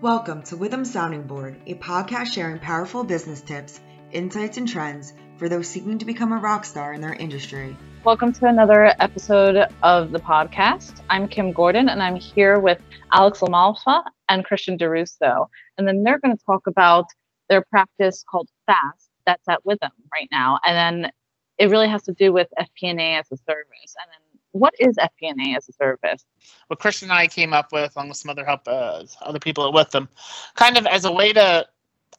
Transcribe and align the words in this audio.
Welcome 0.00 0.44
to 0.44 0.56
Withum 0.56 0.86
Sounding 0.86 1.24
Board, 1.24 1.60
a 1.66 1.74
podcast 1.74 2.26
sharing 2.26 2.60
powerful 2.60 3.02
business 3.02 3.40
tips, 3.40 3.80
insights, 4.12 4.56
and 4.56 4.68
trends 4.68 5.12
for 5.38 5.48
those 5.48 5.66
seeking 5.66 5.98
to 5.98 6.04
become 6.04 6.30
a 6.30 6.36
rock 6.36 6.64
star 6.64 6.92
in 6.92 7.00
their 7.00 7.14
industry. 7.14 7.76
Welcome 8.04 8.32
to 8.34 8.46
another 8.46 8.94
episode 9.00 9.66
of 9.82 10.12
the 10.12 10.20
podcast. 10.20 11.00
I'm 11.10 11.26
Kim 11.26 11.50
Gordon, 11.50 11.88
and 11.88 12.00
I'm 12.00 12.14
here 12.14 12.60
with 12.60 12.80
Alex 13.10 13.40
Lamalfa 13.40 14.04
and 14.28 14.44
Christian 14.44 14.78
DeRusso. 14.78 15.48
And 15.76 15.88
then 15.88 16.04
they're 16.04 16.20
going 16.20 16.36
to 16.36 16.44
talk 16.44 16.68
about 16.68 17.06
their 17.48 17.64
practice 17.68 18.24
called 18.30 18.48
FAST 18.66 19.10
that's 19.26 19.48
at 19.48 19.64
Withum 19.64 19.90
right 20.12 20.28
now. 20.30 20.60
And 20.64 20.76
then 20.76 21.10
it 21.58 21.70
really 21.70 21.88
has 21.88 22.04
to 22.04 22.12
do 22.12 22.32
with 22.32 22.46
FP&A 22.56 23.16
as 23.16 23.26
a 23.32 23.36
service. 23.36 23.96
And 23.98 24.06
then 24.12 24.20
what 24.52 24.74
is 24.78 24.96
FP&A 24.96 25.56
as 25.56 25.68
a 25.68 25.72
service? 25.72 26.24
What 26.68 26.78
Christian 26.78 27.10
and 27.10 27.18
I 27.18 27.26
came 27.26 27.52
up 27.52 27.72
with, 27.72 27.94
along 27.96 28.08
with 28.08 28.18
some 28.18 28.30
other 28.30 28.44
help, 28.44 28.62
uh, 28.66 29.04
other 29.22 29.38
people 29.38 29.72
with 29.72 29.90
them, 29.90 30.08
kind 30.54 30.76
of 30.76 30.86
as 30.86 31.04
a 31.04 31.12
way 31.12 31.32
to 31.32 31.66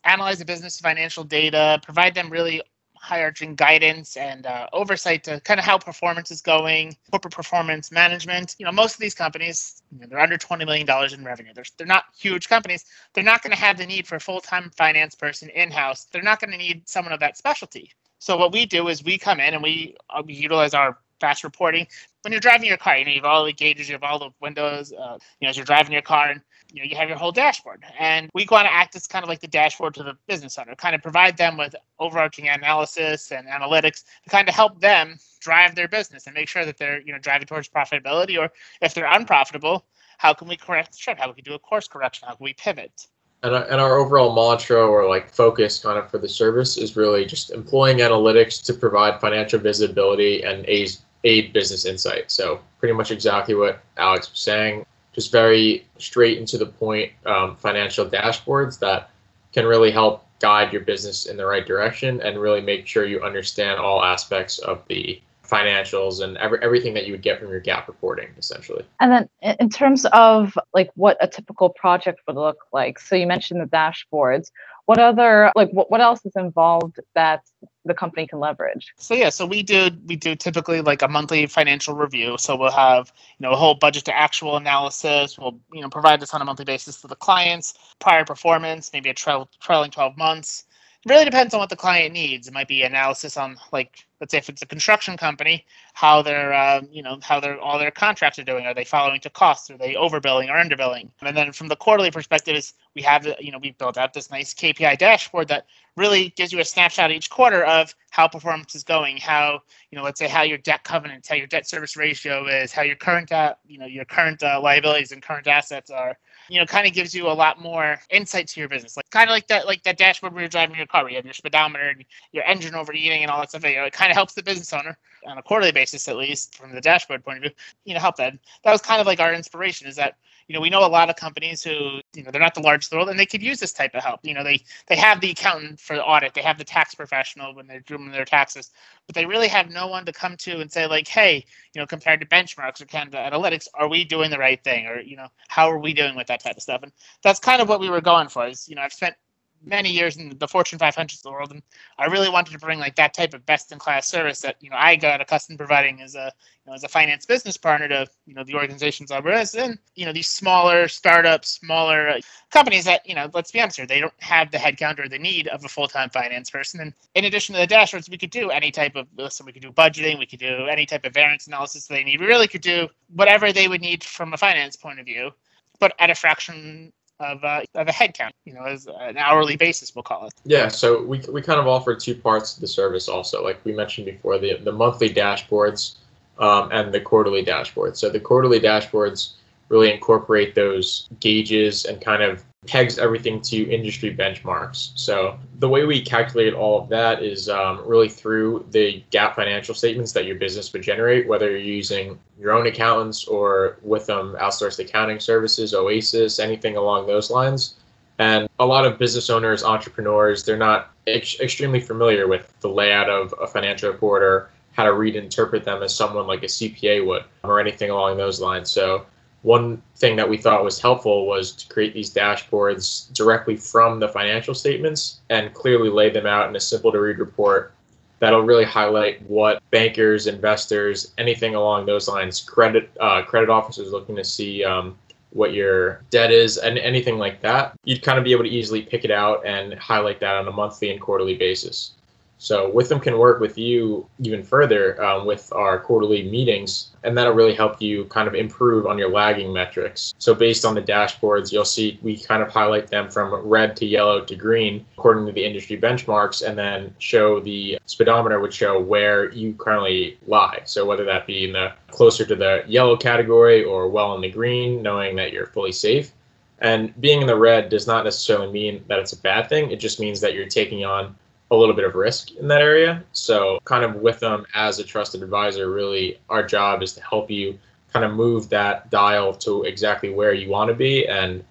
analyze 0.06 0.40
the 0.40 0.46
business 0.46 0.80
financial 0.80 1.24
data, 1.24 1.80
provide 1.84 2.16
them 2.16 2.30
really 2.30 2.62
high-arching 3.02 3.56
guidance 3.56 4.18
and 4.18 4.46
uh, 4.46 4.68
oversight 4.74 5.24
to 5.24 5.40
kind 5.42 5.60
of 5.60 5.66
how 5.66 5.78
performance 5.78 6.32
is 6.32 6.42
going, 6.42 6.96
corporate 7.12 7.34
performance 7.34 7.92
management. 7.92 8.56
You 8.60 8.66
know, 8.66 8.72
most 8.72 8.96
of 8.96 9.00
these 9.00 9.16
companies, 9.16 9.82
you 9.92 10.00
know, 10.00 10.08
they're 10.08 10.20
under 10.20 10.38
$20 10.38 10.66
million 10.66 10.88
in 11.14 11.24
revenue. 11.24 11.52
They're, 11.56 11.64
they're 11.78 11.88
not 11.88 12.06
huge 12.18 12.50
companies. 12.50 12.86
They're 13.14 13.24
not 13.24 13.42
going 13.42 13.52
to 13.52 13.58
have 13.58 13.78
the 13.78 13.86
need 13.86 14.06
for 14.06 14.16
a 14.16 14.20
full-time 14.20 14.72
finance 14.76 15.16
person 15.16 15.50
in-house. 15.50 16.08
They're 16.12 16.22
not 16.22 16.42
going 16.42 16.52
to 16.52 16.58
need 16.58 16.88
someone 16.90 17.14
of 17.14 17.20
that 17.22 17.38
specialty. 17.38 17.92
So 18.20 18.36
what 18.36 18.52
we 18.52 18.66
do 18.66 18.90
is 18.90 19.04
we 19.04 19.18
come 19.18 19.40
in 19.40 19.54
and 19.54 19.64
we, 19.64 19.96
uh, 20.10 20.22
we 20.26 20.34
utilize 20.34 20.74
our 20.74 20.98
fast 21.20 21.44
reporting. 21.44 21.88
When 22.24 22.32
you're 22.32 22.42
driving 22.42 22.68
your 22.68 22.78
car, 22.78 22.98
you 22.98 23.06
know, 23.06 23.12
you 23.12 23.18
have 23.18 23.26
all 23.26 23.46
the 23.46 23.54
gauges, 23.54 23.88
you 23.88 23.94
have 23.94 24.04
all 24.04 24.20
the 24.20 24.32
windows, 24.42 24.92
uh, 24.94 25.18
you 25.40 25.46
know, 25.46 25.50
as 25.50 25.58
you're 25.58 25.66
driving 25.66 25.94
your 25.94 26.02
car 26.02 26.30
and, 26.30 26.42
you 26.72 26.82
know, 26.82 26.90
you 26.90 26.96
have 26.96 27.10
your 27.10 27.18
whole 27.18 27.32
dashboard. 27.32 27.84
And 27.98 28.30
we 28.34 28.46
want 28.50 28.66
to 28.66 28.74
act 28.74 28.96
as 28.96 29.08
kind 29.08 29.24
of 29.24 29.30
like 29.30 29.40
the 29.40 29.48
dashboard 29.48 29.94
to 29.96 30.04
the 30.04 30.18
business 30.28 30.58
owner, 30.58 30.76
kind 30.76 30.96
of 30.96 31.02
provide 31.02 31.38
them 31.38 31.58
with 31.58 31.76
overarching 32.00 32.50
analysis 32.50 33.32
and 33.32 33.48
analytics 33.48 34.04
to 34.24 34.30
kind 34.30 34.50
of 34.50 34.56
help 34.56 34.80
them 34.80 35.18
drive 35.40 35.76
their 35.76 35.88
business 35.88 36.28
and 36.28 36.34
make 36.34 36.50
sure 36.50 36.66
that 36.66 36.78
they're, 36.78 37.02
you 37.02 37.14
know, 37.14 37.20
driving 37.20 37.48
towards 37.48 37.70
profitability. 37.70 38.38
Or 38.38 38.52
if 38.82 38.94
they're 38.94 39.12
unprofitable, 39.12 39.86
how 40.18 40.34
can 40.34 40.48
we 40.50 40.58
correct 40.58 40.92
the 40.92 40.98
ship? 40.98 41.18
How 41.18 41.28
can 41.28 41.36
we 41.38 41.42
do 41.42 41.54
a 41.54 41.60
course 41.60 41.88
correction? 41.88 42.28
How 42.28 42.36
can 42.36 42.44
we 42.44 42.54
pivot? 42.54 43.08
And, 43.42 43.56
and 43.56 43.80
our 43.80 43.96
overall 43.96 44.36
mantra 44.36 44.86
or 44.86 45.08
like 45.08 45.30
focus 45.30 45.80
kind 45.80 45.98
of 45.98 46.12
for 46.12 46.18
the 46.18 46.28
service 46.28 46.76
is 46.76 46.98
really 46.98 47.26
just 47.26 47.52
employing 47.52 48.00
analytics 48.00 48.62
to 48.66 48.74
provide 48.74 49.22
financial 49.22 49.60
visibility 49.60 50.44
and 50.44 50.66
aid 50.68 50.92
aid 51.24 51.54
business 51.54 51.86
insight. 51.86 52.32
So 52.32 52.62
pretty 52.80 52.94
much 52.94 53.12
exactly 53.12 53.56
what 53.56 53.82
Alex 53.98 54.30
was 54.30 54.40
saying, 54.40 54.86
just 55.14 55.32
very 55.32 55.86
straight 55.98 56.38
and 56.38 56.48
to 56.48 56.58
the 56.58 56.66
point 56.66 57.12
um, 57.26 57.56
financial 57.58 58.06
dashboards 58.06 58.80
that 58.80 59.10
can 59.52 59.66
really 59.66 59.92
help 59.92 60.26
guide 60.40 60.72
your 60.72 60.82
business 60.82 61.26
in 61.26 61.36
the 61.36 61.46
right 61.46 61.66
direction 61.66 62.22
and 62.22 62.40
really 62.40 62.62
make 62.62 62.88
sure 62.88 63.06
you 63.06 63.22
understand 63.22 63.80
all 63.80 64.04
aspects 64.04 64.60
of 64.60 64.82
the 64.88 65.22
financials 65.50 66.24
and 66.24 66.38
every, 66.38 66.60
everything 66.62 66.94
that 66.94 67.06
you 67.06 67.12
would 67.12 67.22
get 67.22 67.40
from 67.40 67.50
your 67.50 67.60
GAAP 67.60 67.88
reporting, 67.88 68.30
essentially. 68.38 68.86
And 69.00 69.12
then 69.12 69.56
in 69.60 69.70
terms 69.70 70.06
of 70.14 70.58
like 70.74 70.92
what 70.96 71.18
a 71.20 71.28
typical 71.28 71.70
project 71.70 72.22
would 72.28 72.36
look 72.36 72.58
like, 72.72 73.00
so 73.00 73.16
you 73.16 73.28
mentioned 73.28 73.60
the 73.60 73.66
dashboards. 73.66 74.52
What 74.90 74.98
other 74.98 75.52
like 75.56 75.70
what, 75.70 75.92
what 75.92 76.02
else 76.02 76.26
is 76.26 76.36
involved 76.36 77.00
that 77.14 77.44
the 77.86 77.94
company 77.94 78.26
can 78.26 78.40
leverage? 78.40 78.92
So 78.98 79.14
yeah, 79.14 79.30
so 79.30 79.46
we 79.46 79.62
do 79.62 79.92
we 80.08 80.16
do 80.16 80.36
typically 80.36 80.82
like 80.82 81.04
a 81.04 81.08
monthly 81.08 81.46
financial 81.46 81.94
review. 81.94 82.38
So 82.40 82.56
we'll 82.56 82.72
have 82.72 83.14
you 83.38 83.44
know 83.44 83.52
a 83.52 83.56
whole 83.56 83.76
budget 83.76 84.06
to 84.06 84.18
actual 84.18 84.58
analysis. 84.58 85.38
We'll 85.38 85.60
you 85.72 85.82
know 85.82 85.90
provide 85.90 86.20
this 86.20 86.34
on 86.34 86.42
a 86.42 86.46
monthly 86.46 86.66
basis 86.66 87.02
to 87.02 87.08
the 87.08 87.16
clients, 87.16 87.76
prior 88.00 88.26
performance, 88.26 88.90
maybe 88.92 89.12
a 89.12 89.14
trail, 89.14 89.48
trailing 89.62 89.92
twelve 89.92 90.18
months 90.18 90.66
it 91.06 91.10
really 91.10 91.26
depends 91.26 91.54
on 91.54 91.60
what 91.60 91.70
the 91.70 91.78
client 91.78 92.14
needs. 92.14 92.48
It 92.48 92.54
might 92.54 92.68
be 92.68 92.84
analysis 92.84 93.38
on 93.38 93.58
like 93.72 94.06
let's 94.20 94.32
say 94.32 94.38
if 94.38 94.50
it's 94.50 94.62
a 94.62 94.66
construction 94.66 95.18
company, 95.18 95.66
how 95.94 96.22
their 96.22 96.54
uh, 96.54 96.82
you 96.92 97.02
know 97.02 97.20
how 97.22 97.40
their 97.40 97.60
all 97.60 97.80
their 97.80 97.92
contracts 97.92 98.40
are 98.40 98.44
doing. 98.44 98.66
Are 98.66 98.74
they 98.74 98.84
following 98.84 99.20
to 99.22 99.30
costs? 99.30 99.70
Are 99.70 99.78
they 99.78 99.94
overbilling 99.94 100.50
or 100.50 100.56
underbilling? 100.56 101.10
And 101.22 101.36
then 101.36 101.52
from 101.52 101.68
the 101.68 101.76
quarterly 101.76 102.12
perspective, 102.12 102.56
is 102.56 102.74
we 102.96 103.02
have 103.04 103.28
you 103.40 103.52
know 103.52 103.60
we 103.60 103.72
built 103.72 103.98
out 103.98 104.14
this 104.14 104.32
nice 104.32 104.54
KPI 104.54 104.98
dashboard 104.98 105.48
that 105.50 105.66
really 105.96 106.30
gives 106.38 106.54
you 106.54 106.60
a 106.60 106.66
snapshot 106.66 107.12
each 107.12 107.30
quarter 107.30 107.64
of 107.66 107.94
how 108.12 108.28
performance 108.28 108.76
is 108.76 108.84
going. 108.84 109.18
How 109.18 109.62
you 109.92 109.98
know 109.98 110.04
let's 110.04 110.20
say 110.20 110.28
how 110.28 110.44
your 110.44 110.58
debt 110.58 110.84
covenants, 110.84 111.28
how 111.28 111.36
your 111.36 111.48
debt 111.48 111.68
service 111.68 111.96
ratio 111.96 112.48
is, 112.48 112.72
how 112.72 112.82
your 112.82 112.96
current 112.96 113.32
uh, 113.32 113.56
you 113.68 113.78
know 113.78 113.86
your 113.86 114.06
current 114.06 114.44
uh, 114.44 114.60
liabilities 114.62 115.12
and 115.12 115.22
current 115.22 115.48
assets 115.48 115.90
are 115.90 116.18
you 116.50 116.60
know, 116.60 116.66
kind 116.66 116.88
of 116.88 116.94
gives 116.94 117.14
you 117.14 117.28
a 117.28 117.32
lot 117.32 117.62
more 117.62 118.00
insight 118.10 118.48
to 118.48 118.60
your 118.60 118.68
business. 118.68 118.98
Like 118.98 119.10
kind 119.12 119.30
of 119.30 119.34
like 119.34 119.48
that, 119.48 119.68
like 119.68 119.84
that 119.84 119.98
dashboard 119.98 120.34
where 120.34 120.42
you're 120.42 120.50
driving 120.50 120.76
your 120.76 120.88
car, 120.88 121.04
where 121.04 121.12
you 121.12 121.16
have 121.18 121.26
your 121.26 121.34
speedometer 121.34 121.90
and 121.90 122.04
your 122.32 122.44
engine 122.44 122.76
overheating 122.76 123.22
and 123.22 123.32
all 123.32 123.40
that 123.40 123.50
stuff. 123.50 123.64
You 123.64 123.76
know, 123.76 123.86
it 123.86 123.94
kind 123.94 124.09
of 124.10 124.16
helps 124.16 124.34
the 124.34 124.44
business 124.44 124.74
owner 124.74 124.98
on 125.26 125.38
a 125.38 125.44
quarterly 125.44 125.72
basis, 125.72 126.08
at 126.08 126.18
least 126.18 126.56
from 126.56 126.74
the 126.74 126.82
dashboard 126.82 127.24
point 127.24 127.38
of 127.38 127.44
view. 127.44 127.52
You 127.86 127.94
know, 127.94 128.00
help 128.00 128.18
them. 128.18 128.40
That 128.64 128.72
was 128.72 128.82
kind 128.82 129.02
of 129.02 129.08
like 129.08 129.20
our 129.20 129.34
inspiration. 129.34 129.88
Is 129.88 129.96
that 129.96 130.16
you 130.50 130.56
know, 130.56 130.62
we 130.62 130.72
know 130.72 130.84
a 130.84 130.90
lot 130.90 131.12
of 131.12 131.16
companies 131.16 131.64
who, 131.64 132.00
you 132.16 132.24
know, 132.24 132.32
they're 132.32 132.42
not 132.42 132.56
the 132.56 132.62
largest 132.62 132.92
in 132.92 132.96
the 132.96 133.00
world 133.00 133.10
and 133.12 133.20
they 133.20 133.26
could 133.28 133.42
use 133.42 133.60
this 133.60 133.72
type 133.72 133.94
of 133.94 134.04
help. 134.04 134.20
You 134.24 134.34
know, 134.34 134.44
they 134.44 134.64
they 134.88 134.96
have 134.96 135.22
the 135.22 135.30
accountant 135.30 135.80
for 135.80 135.96
the 135.96 136.04
audit, 136.04 136.34
they 136.34 136.42
have 136.42 136.58
the 136.58 136.64
tax 136.64 136.96
professional 136.96 137.54
when 137.54 137.68
they're 137.68 137.82
doing 137.82 138.12
their 138.12 138.26
taxes, 138.26 138.72
but 139.06 139.14
they 139.14 139.28
really 139.28 139.48
have 139.48 139.70
no 139.70 139.86
one 139.86 140.06
to 140.06 140.12
come 140.12 140.36
to 140.38 140.60
and 140.60 140.72
say 140.72 140.88
like, 140.88 141.08
hey, 141.08 141.46
you 141.76 141.80
know, 141.80 141.86
compared 141.86 142.20
to 142.22 142.26
benchmarks 142.26 142.82
or 142.82 142.86
Canada 142.86 143.18
Analytics, 143.18 143.68
are 143.76 143.88
we 143.88 144.04
doing 144.04 144.32
the 144.32 144.40
right 144.40 144.62
thing, 144.64 144.88
or 144.88 145.00
you 145.00 145.16
know, 145.16 145.28
how 145.50 145.70
are 145.70 145.78
we 145.78 145.94
doing 145.94 146.16
with 146.16 146.26
that 146.28 146.44
type 146.44 146.58
of 146.58 146.64
stuff? 146.64 146.82
And 146.82 146.92
that's 147.22 147.40
kind 147.40 147.62
of 147.62 147.70
what 147.70 147.80
we 147.80 147.92
were 147.92 148.02
going 148.02 148.28
for. 148.28 148.48
Is 148.48 148.68
you 148.68 148.74
know, 148.76 148.82
I've 148.82 148.94
spent 148.94 149.16
many 149.64 149.90
years 149.90 150.18
in 150.18 150.38
the 150.38 150.48
Fortune 150.48 150.80
500s 150.80 151.16
of 151.16 151.22
the 151.24 151.32
world, 151.32 151.52
and 151.52 151.62
I 151.98 152.06
really 152.06 152.30
wanted 152.30 152.52
to 152.52 152.60
bring 152.60 152.80
like 152.80 152.96
that 152.96 153.14
type 153.14 153.34
of 153.34 153.46
best-in-class 153.46 154.08
service 154.08 154.42
that 154.42 154.56
you 154.60 154.70
know 154.70 154.76
I 154.78 154.96
got 154.96 155.22
accustomed 155.22 155.58
to 155.58 155.66
providing 155.66 156.02
as 156.02 156.16
a 156.16 156.32
you 156.66 156.70
know 156.70 156.74
as 156.74 156.84
a 156.84 156.88
finance 156.88 157.26
business 157.26 157.58
partner 157.58 157.88
to 157.88 158.08
you 158.26 158.34
know 158.34 158.44
the 158.44 158.56
organizations 158.56 159.12
I 159.12 159.20
was 159.20 159.56
in. 159.56 159.78
You 159.96 160.06
know 160.06 160.14
these 160.14 160.30
smaller 160.30 160.88
startups, 160.88 161.50
smaller 161.50 162.10
uh, 162.10 162.20
companies 162.52 162.86
that 162.86 163.08
you 163.08 163.16
know 163.16 163.30
let's 163.34 163.52
be 163.52 163.62
honest 163.62 163.78
here, 163.78 163.86
they 163.86 164.00
don't 164.00 164.14
have 164.20 164.52
the 164.52 164.58
headcount 164.58 165.00
or 165.00 165.10
the 165.10 165.20
need 165.20 165.48
of 165.48 165.64
a 165.64 165.70
full-time 165.70 166.10
finance 166.10 166.50
person. 166.50 166.80
And 166.82 166.94
in 167.16 167.26
addition 167.26 167.56
to 167.56 167.62
the 167.62 167.68
dashboards, 167.68 168.10
we 168.10 168.18
could 168.18 168.32
do 168.32 168.50
any 168.50 168.72
type 168.72 168.96
of 168.96 169.08
listen, 169.18 169.46
we 169.46 169.52
could 169.52 169.62
do 169.62 169.72
budgeting, 169.72 170.20
we 170.20 170.26
could 170.26 170.40
do 170.40 170.68
any 170.70 170.86
type 170.86 171.06
of 171.06 171.14
variance 171.14 171.48
analysis 171.48 171.88
they 171.88 172.04
need. 172.04 172.20
We 172.20 172.28
really 172.28 172.48
could 172.48 172.62
do 172.62 172.88
whatever 173.14 173.52
they 173.52 173.68
would 173.68 173.82
need 173.82 174.04
from 174.04 174.34
a 174.34 174.38
finance 174.38 174.76
point 174.76 175.00
of 175.00 175.06
view 175.06 175.32
but 175.80 175.94
at 176.00 176.10
a 176.10 176.16
fraction 176.16 176.92
of, 177.20 177.44
uh, 177.44 177.62
of 177.76 177.88
a 177.88 177.92
headcount, 177.92 178.32
you 178.46 178.54
know, 178.54 178.64
as 178.64 178.88
an 179.00 179.18
hourly 179.18 179.56
basis, 179.56 179.94
we'll 179.94 180.04
call 180.04 180.28
it. 180.28 180.34
Yeah, 180.46 180.68
so 180.68 181.04
we, 181.04 181.20
we 181.32 181.42
kind 181.42 181.60
of 181.60 181.68
offer 181.68 181.96
two 181.96 182.16
parts 182.16 182.56
of 182.56 182.62
the 182.62 182.68
service 182.68 183.08
also, 183.08 183.44
like 183.44 183.64
we 183.66 183.74
mentioned 183.74 184.06
before, 184.06 184.38
the, 184.38 184.58
the 184.58 184.72
monthly 184.72 185.10
dashboards 185.10 185.96
um, 186.40 186.70
and 186.72 186.94
the 186.94 187.02
quarterly 187.02 187.44
dashboards. 187.44 187.98
So 187.98 188.10
the 188.10 188.20
quarterly 188.20 188.60
dashboards 188.60 189.34
really 189.70 189.94
incorporate 189.94 190.56
those 190.56 191.08
gauges 191.20 191.86
and 191.86 192.02
kind 192.02 192.24
of 192.24 192.44
pegs 192.68 193.00
everything 193.00 193.42
to 193.42 193.70
industry 193.70 194.16
benchmarks. 194.16 194.92
So 194.96 195.40
the 195.60 195.70
way 195.70 195.86
we 195.86 196.02
calculate 196.02 196.54
all 196.54 196.82
of 196.82 196.90
that 196.90 197.24
is 197.24 197.48
um, 197.48 197.82
really 197.86 198.10
through 198.10 198.66
the 198.72 199.04
GAAP 199.12 199.36
financial 199.36 199.74
statements 199.74 200.12
that 200.12 200.26
your 200.26 200.36
business 200.36 200.72
would 200.74 200.82
generate, 200.82 201.28
whether 201.28 201.50
you're 201.50 201.60
using 201.60 202.20
your 202.38 202.52
own 202.52 202.68
accountants 202.68 203.26
or 203.26 203.78
Withum 203.86 204.38
outsourced 204.40 204.80
accounting 204.80 205.20
services, 205.20 205.74
Oasis, 205.74 206.40
anything 206.40 206.76
along 206.76 207.08
those 207.08 207.32
lines. 207.32 207.76
And 208.20 208.50
a 208.60 208.66
lot 208.66 208.86
of 208.86 209.00
business 209.00 209.30
owners, 209.30 209.64
entrepreneurs, 209.64 210.44
they're 210.44 210.58
not 210.58 210.92
ex- 211.08 211.40
extremely 211.40 211.80
familiar 211.80 212.28
with 212.28 212.54
the 212.60 212.68
layout 212.68 213.10
of 213.10 213.34
a 213.42 213.48
financial 213.48 213.90
report 213.90 214.22
or 214.22 214.50
how 214.74 214.84
to 214.84 214.94
read 214.94 215.16
and 215.16 215.24
interpret 215.24 215.64
them 215.64 215.82
as 215.82 215.96
someone 215.96 216.28
like 216.28 216.44
a 216.44 216.48
CPA 216.48 217.06
would 217.06 217.24
or 217.44 217.62
anything 217.62 217.90
along 217.90 218.18
those 218.18 218.42
lines. 218.42 218.70
So 218.70 219.06
one 219.42 219.82
thing 219.96 220.16
that 220.18 220.30
we 220.30 220.38
thought 220.38 220.64
was 220.64 220.80
helpful 220.80 221.26
was 221.26 221.52
to 221.54 221.68
create 221.74 221.94
these 221.94 222.14
dashboards 222.14 223.12
directly 223.14 223.56
from 223.56 224.00
the 224.00 224.08
financial 224.08 224.54
statements 224.54 225.22
and 225.30 225.54
clearly 225.54 225.90
lay 225.90 226.10
them 226.10 226.26
out 226.26 226.50
in 226.50 226.56
a 226.56 226.60
simple 226.60 226.92
to 226.92 227.00
read 227.00 227.20
report 227.20 227.74
that'll 228.20 228.42
really 228.42 228.66
highlight 228.66 229.22
what 229.30 229.64
bankers, 229.72 230.28
investors, 230.28 231.14
anything 231.18 231.56
along 231.56 231.86
those 231.86 232.08
lines, 232.08 232.42
credit 232.42 232.90
uh, 233.00 233.22
credit 233.24 233.50
officers 233.50 233.92
looking 233.92 234.16
to 234.16 234.24
see 234.24 234.64
um, 234.64 234.98
what 235.32 235.54
your 235.54 236.02
debt 236.10 236.32
is 236.32 236.58
and 236.58 236.78
anything 236.78 237.18
like 237.18 237.42
that. 237.42 237.74
You'd 237.86 238.04
kind 238.04 238.18
of 238.18 238.24
be 238.24 238.32
able 238.32 238.44
to 238.44 238.50
easily 238.50 238.82
pick 238.82 239.06
it 239.06 239.12
out 239.12 239.46
and 239.46 239.74
highlight 239.76 240.20
that 240.20 240.36
on 240.36 240.48
a 240.48 240.52
monthly 240.52 240.92
and 240.92 241.00
quarterly 241.00 241.36
basis. 241.36 241.92
So 242.42 242.72
Withum 242.72 243.02
can 243.02 243.18
work 243.18 243.42
with 243.42 243.58
you 243.58 244.08
even 244.24 244.44
further 244.44 245.04
um, 245.04 245.26
with 245.26 245.52
our 245.52 245.78
quarterly 245.78 246.24
meetings, 246.24 246.92
and 247.04 247.18
that'll 247.18 247.34
really 247.34 247.54
help 247.54 247.82
you 247.82 248.06
kind 248.06 248.30
of 248.30 248.34
improve 248.34 248.88
on 248.88 248.98
your 248.98 249.10
lagging 249.10 249.52
metrics. 249.52 250.14
So 250.20 250.34
based 250.34 250.64
on 250.64 250.74
the 250.74 250.82
dashboards, 250.82 251.52
you'll 251.52 251.66
see 251.66 252.00
we 252.02 252.18
kind 252.18 252.42
of 252.42 252.50
highlight 252.50 252.88
them 252.88 253.12
from 253.12 253.34
red 253.46 253.76
to 253.76 253.86
yellow 253.86 254.24
to 254.24 254.36
green 254.38 254.86
according 254.98 255.26
to 255.26 255.34
the 255.34 255.44
industry 255.44 255.78
benchmarks, 255.78 256.48
and 256.48 256.58
then 256.58 256.96
show 257.00 257.42
the 257.42 257.78
speedometer 257.86 258.40
would 258.40 258.54
show 258.54 258.80
where 258.80 259.30
you 259.34 259.54
currently 259.56 260.18
lie. 260.26 260.62
So 260.64 260.86
whether 260.86 261.04
that 261.04 261.28
be 261.28 261.44
in 261.44 261.52
the 261.52 261.74
closer 261.92 262.26
to 262.26 262.36
the 262.38 262.64
yellow 262.68 262.96
category 262.96 263.66
or 263.66 263.90
well 263.90 264.16
in 264.16 264.22
the 264.22 264.32
green, 264.32 264.82
knowing 264.82 265.18
that 265.18 265.34
you're 265.34 265.48
fully 265.48 265.74
safe. 265.74 266.14
And 266.60 266.94
being 267.02 267.20
in 267.20 267.28
the 267.28 267.38
red 267.38 267.68
does 267.68 267.86
not 267.86 268.06
necessarily 268.06 268.50
mean 268.50 268.84
that 268.88 269.00
it's 269.00 269.14
a 269.14 269.18
bad 269.18 269.50
thing. 269.50 269.72
It 269.72 269.80
just 269.82 270.00
means 270.00 270.22
that 270.22 270.34
you're 270.34 270.48
taking 270.48 270.86
on 270.86 271.16
a 271.52 271.56
little 271.56 271.76
bit 271.76 271.86
of 271.86 271.96
risk 271.96 272.32
in 272.32 272.48
that 272.48 272.62
area. 272.62 273.04
So, 273.12 273.60
kind 273.66 273.84
of 273.84 274.02
Withum 274.02 274.46
as 274.54 274.80
a 274.80 274.84
trusted 274.84 275.24
advisor, 275.24 275.72
really, 275.72 276.20
our 276.30 276.46
job 276.46 276.84
is 276.84 276.94
to 276.94 277.02
help 277.02 277.30
you 277.30 277.58
kind 277.92 278.06
of 278.06 278.14
move 278.14 278.50
that 278.50 278.90
dial 278.92 279.34
to 279.34 279.64
exactly 279.64 280.12
where 280.12 280.34
you 280.34 280.50
want 280.50 280.70
to 280.70 280.76
be 280.76 281.08
and 281.08 281.44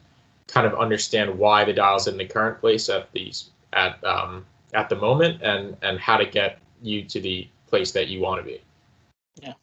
kind 0.47 0.67
of 0.67 0.79
understand 0.79 1.37
why 1.37 1.65
the 1.65 1.73
dial's 1.73 2.07
in 2.07 2.17
the 2.17 2.25
current 2.25 2.61
place 2.61 2.89
at 2.89 3.11
these 3.13 3.51
at 3.73 4.03
um, 4.05 4.45
at 4.75 4.89
the 4.89 4.97
moment 4.97 5.43
and 5.43 5.77
and 5.83 5.99
how 5.99 6.17
to 6.17 6.27
get 6.27 6.59
you 6.83 7.03
to 7.05 7.21
the 7.21 7.49
place 7.67 7.93
that 7.93 8.09
you 8.09 8.21
want 8.21 8.41
to 8.41 8.45
be. 8.45 8.61
Yeah. 9.43 9.55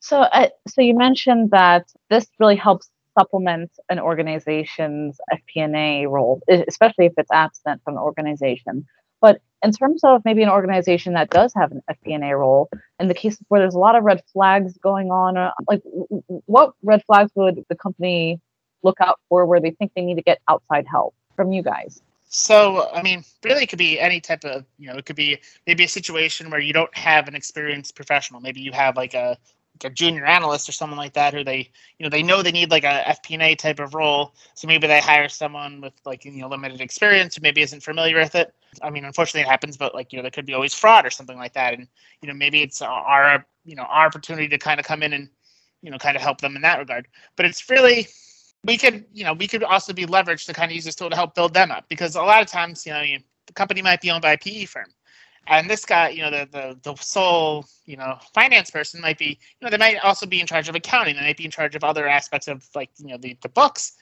So, 0.00 0.20
uh, 0.20 0.48
so 0.68 0.80
you 0.80 0.94
mentioned 0.94 1.50
that 1.50 1.92
this 2.10 2.26
really 2.38 2.56
helps 2.56 2.90
supplement 3.18 3.70
an 3.88 3.98
organization's 3.98 5.18
FP&A 5.32 6.06
role, 6.06 6.40
especially 6.48 7.06
if 7.06 7.14
it's 7.16 7.32
absent 7.32 7.82
from 7.82 7.94
the 7.94 8.00
organization. 8.00 8.86
But 9.20 9.40
in 9.62 9.72
terms 9.72 10.02
of 10.04 10.22
maybe 10.24 10.42
an 10.42 10.48
organization 10.48 11.14
that 11.14 11.30
does 11.30 11.52
have 11.54 11.72
an 11.72 11.82
FP&A 11.90 12.36
role, 12.36 12.68
in 13.00 13.08
the 13.08 13.14
cases 13.14 13.40
where 13.48 13.60
there's 13.60 13.74
a 13.74 13.78
lot 13.78 13.96
of 13.96 14.04
red 14.04 14.22
flags 14.32 14.76
going 14.78 15.10
on, 15.10 15.36
uh, 15.36 15.52
like 15.68 15.82
what 16.46 16.72
red 16.82 17.02
flags 17.04 17.30
would 17.34 17.64
the 17.68 17.76
company 17.76 18.40
look 18.82 19.00
out 19.00 19.18
for 19.28 19.46
where 19.46 19.60
they 19.60 19.70
think 19.72 19.92
they 19.94 20.02
need 20.02 20.16
to 20.16 20.22
get 20.22 20.40
outside 20.48 20.86
help 20.86 21.14
from 21.34 21.52
you 21.52 21.62
guys? 21.62 22.02
So, 22.28 22.90
I 22.92 23.02
mean, 23.02 23.24
really, 23.44 23.62
it 23.62 23.68
could 23.68 23.78
be 23.78 23.98
any 23.98 24.20
type 24.20 24.44
of, 24.44 24.64
you 24.78 24.88
know, 24.88 24.96
it 24.96 25.06
could 25.06 25.16
be 25.16 25.38
maybe 25.66 25.84
a 25.84 25.88
situation 25.88 26.50
where 26.50 26.60
you 26.60 26.72
don't 26.72 26.94
have 26.96 27.28
an 27.28 27.34
experienced 27.34 27.94
professional. 27.94 28.40
Maybe 28.40 28.60
you 28.60 28.72
have 28.72 28.96
like 28.96 29.14
a 29.14 29.38
a 29.84 29.90
junior 29.90 30.24
analyst 30.24 30.68
or 30.68 30.72
someone 30.72 30.98
like 30.98 31.12
that 31.14 31.34
who 31.34 31.44
they 31.44 31.70
you 31.98 32.04
know 32.04 32.08
they 32.08 32.22
know 32.22 32.42
they 32.42 32.52
need 32.52 32.70
like 32.70 32.84
a 32.84 33.02
FP&A 33.06 33.54
type 33.54 33.80
of 33.80 33.94
role. 33.94 34.34
So 34.54 34.66
maybe 34.66 34.86
they 34.86 35.00
hire 35.00 35.28
someone 35.28 35.80
with 35.80 35.94
like 36.04 36.24
you 36.24 36.32
know 36.32 36.48
limited 36.48 36.80
experience 36.80 37.36
who 37.36 37.42
maybe 37.42 37.62
isn't 37.62 37.82
familiar 37.82 38.18
with 38.18 38.34
it. 38.34 38.54
I 38.82 38.90
mean 38.90 39.04
unfortunately 39.04 39.42
it 39.42 39.50
happens 39.50 39.76
but 39.76 39.94
like 39.94 40.12
you 40.12 40.18
know 40.18 40.22
there 40.22 40.30
could 40.30 40.46
be 40.46 40.54
always 40.54 40.74
fraud 40.74 41.06
or 41.06 41.10
something 41.10 41.36
like 41.36 41.54
that. 41.54 41.74
And 41.74 41.88
you 42.22 42.28
know 42.28 42.34
maybe 42.34 42.62
it's 42.62 42.82
our 42.82 43.46
you 43.64 43.76
know 43.76 43.84
our 43.84 44.06
opportunity 44.06 44.48
to 44.48 44.58
kind 44.58 44.80
of 44.80 44.86
come 44.86 45.02
in 45.02 45.12
and 45.12 45.28
you 45.82 45.90
know 45.90 45.98
kind 45.98 46.16
of 46.16 46.22
help 46.22 46.40
them 46.40 46.56
in 46.56 46.62
that 46.62 46.78
regard. 46.78 47.08
But 47.36 47.46
it's 47.46 47.68
really 47.68 48.08
we 48.64 48.76
could 48.76 49.04
you 49.12 49.24
know 49.24 49.32
we 49.32 49.46
could 49.46 49.62
also 49.62 49.92
be 49.92 50.06
leveraged 50.06 50.46
to 50.46 50.54
kind 50.54 50.70
of 50.70 50.74
use 50.74 50.84
this 50.84 50.94
tool 50.94 51.10
to 51.10 51.16
help 51.16 51.34
build 51.34 51.54
them 51.54 51.70
up 51.70 51.88
because 51.88 52.16
a 52.16 52.22
lot 52.22 52.42
of 52.42 52.48
times 52.48 52.84
you 52.86 52.92
know 52.92 53.02
you, 53.02 53.18
the 53.46 53.52
company 53.52 53.82
might 53.82 54.00
be 54.00 54.10
owned 54.10 54.22
by 54.22 54.32
a 54.32 54.38
PE 54.38 54.64
firm 54.64 54.92
and 55.48 55.70
this 55.70 55.84
guy, 55.84 56.08
you 56.08 56.22
know, 56.22 56.30
the, 56.30 56.48
the 56.50 56.78
the 56.82 56.94
sole, 56.96 57.66
you 57.84 57.96
know, 57.96 58.18
finance 58.34 58.70
person 58.70 59.00
might 59.00 59.18
be, 59.18 59.38
you 59.60 59.64
know, 59.64 59.70
they 59.70 59.76
might 59.76 59.98
also 59.98 60.26
be 60.26 60.40
in 60.40 60.46
charge 60.46 60.68
of 60.68 60.74
accounting. 60.74 61.14
They 61.16 61.22
might 61.22 61.36
be 61.36 61.44
in 61.44 61.50
charge 61.50 61.76
of 61.76 61.84
other 61.84 62.08
aspects 62.08 62.48
of 62.48 62.68
like, 62.74 62.90
you 62.98 63.08
know, 63.08 63.16
the, 63.16 63.36
the 63.42 63.48
books. 63.48 63.92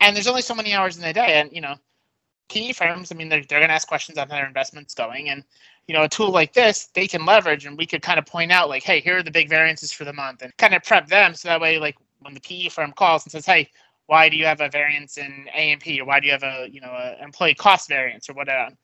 And 0.00 0.16
there's 0.16 0.26
only 0.26 0.42
so 0.42 0.54
many 0.54 0.74
hours 0.74 0.96
in 0.96 1.02
the 1.02 1.12
day. 1.12 1.40
And, 1.40 1.52
you 1.52 1.60
know, 1.60 1.76
PE 2.48 2.72
firms, 2.72 3.12
I 3.12 3.14
mean, 3.14 3.28
they're, 3.28 3.44
they're 3.48 3.60
going 3.60 3.68
to 3.68 3.74
ask 3.74 3.86
questions 3.86 4.18
on 4.18 4.28
how 4.28 4.34
their 4.34 4.46
investments 4.46 4.94
going. 4.94 5.28
And, 5.28 5.44
you 5.86 5.94
know, 5.94 6.02
a 6.02 6.08
tool 6.08 6.30
like 6.30 6.52
this, 6.52 6.86
they 6.94 7.06
can 7.06 7.24
leverage 7.24 7.66
and 7.66 7.78
we 7.78 7.86
could 7.86 8.02
kind 8.02 8.18
of 8.18 8.26
point 8.26 8.50
out 8.50 8.68
like, 8.68 8.82
hey, 8.82 9.00
here 9.00 9.18
are 9.18 9.22
the 9.22 9.30
big 9.30 9.48
variances 9.48 9.92
for 9.92 10.04
the 10.04 10.12
month 10.12 10.42
and 10.42 10.56
kind 10.56 10.74
of 10.74 10.82
prep 10.82 11.06
them. 11.06 11.34
So 11.34 11.48
that 11.48 11.60
way, 11.60 11.78
like 11.78 11.96
when 12.20 12.34
the 12.34 12.40
PE 12.40 12.68
firm 12.70 12.92
calls 12.92 13.24
and 13.24 13.32
says, 13.32 13.46
hey, 13.46 13.70
why 14.06 14.28
do 14.28 14.36
you 14.36 14.44
have 14.44 14.60
a 14.60 14.68
variance 14.68 15.16
in 15.18 15.46
A&P 15.54 16.00
or 16.00 16.04
why 16.04 16.20
do 16.20 16.26
you 16.26 16.32
have 16.32 16.42
a, 16.42 16.68
you 16.70 16.80
know, 16.80 16.90
a 16.90 17.22
employee 17.22 17.54
cost 17.54 17.88
variance 17.88 18.28
or 18.28 18.34
whatever? 18.34 18.74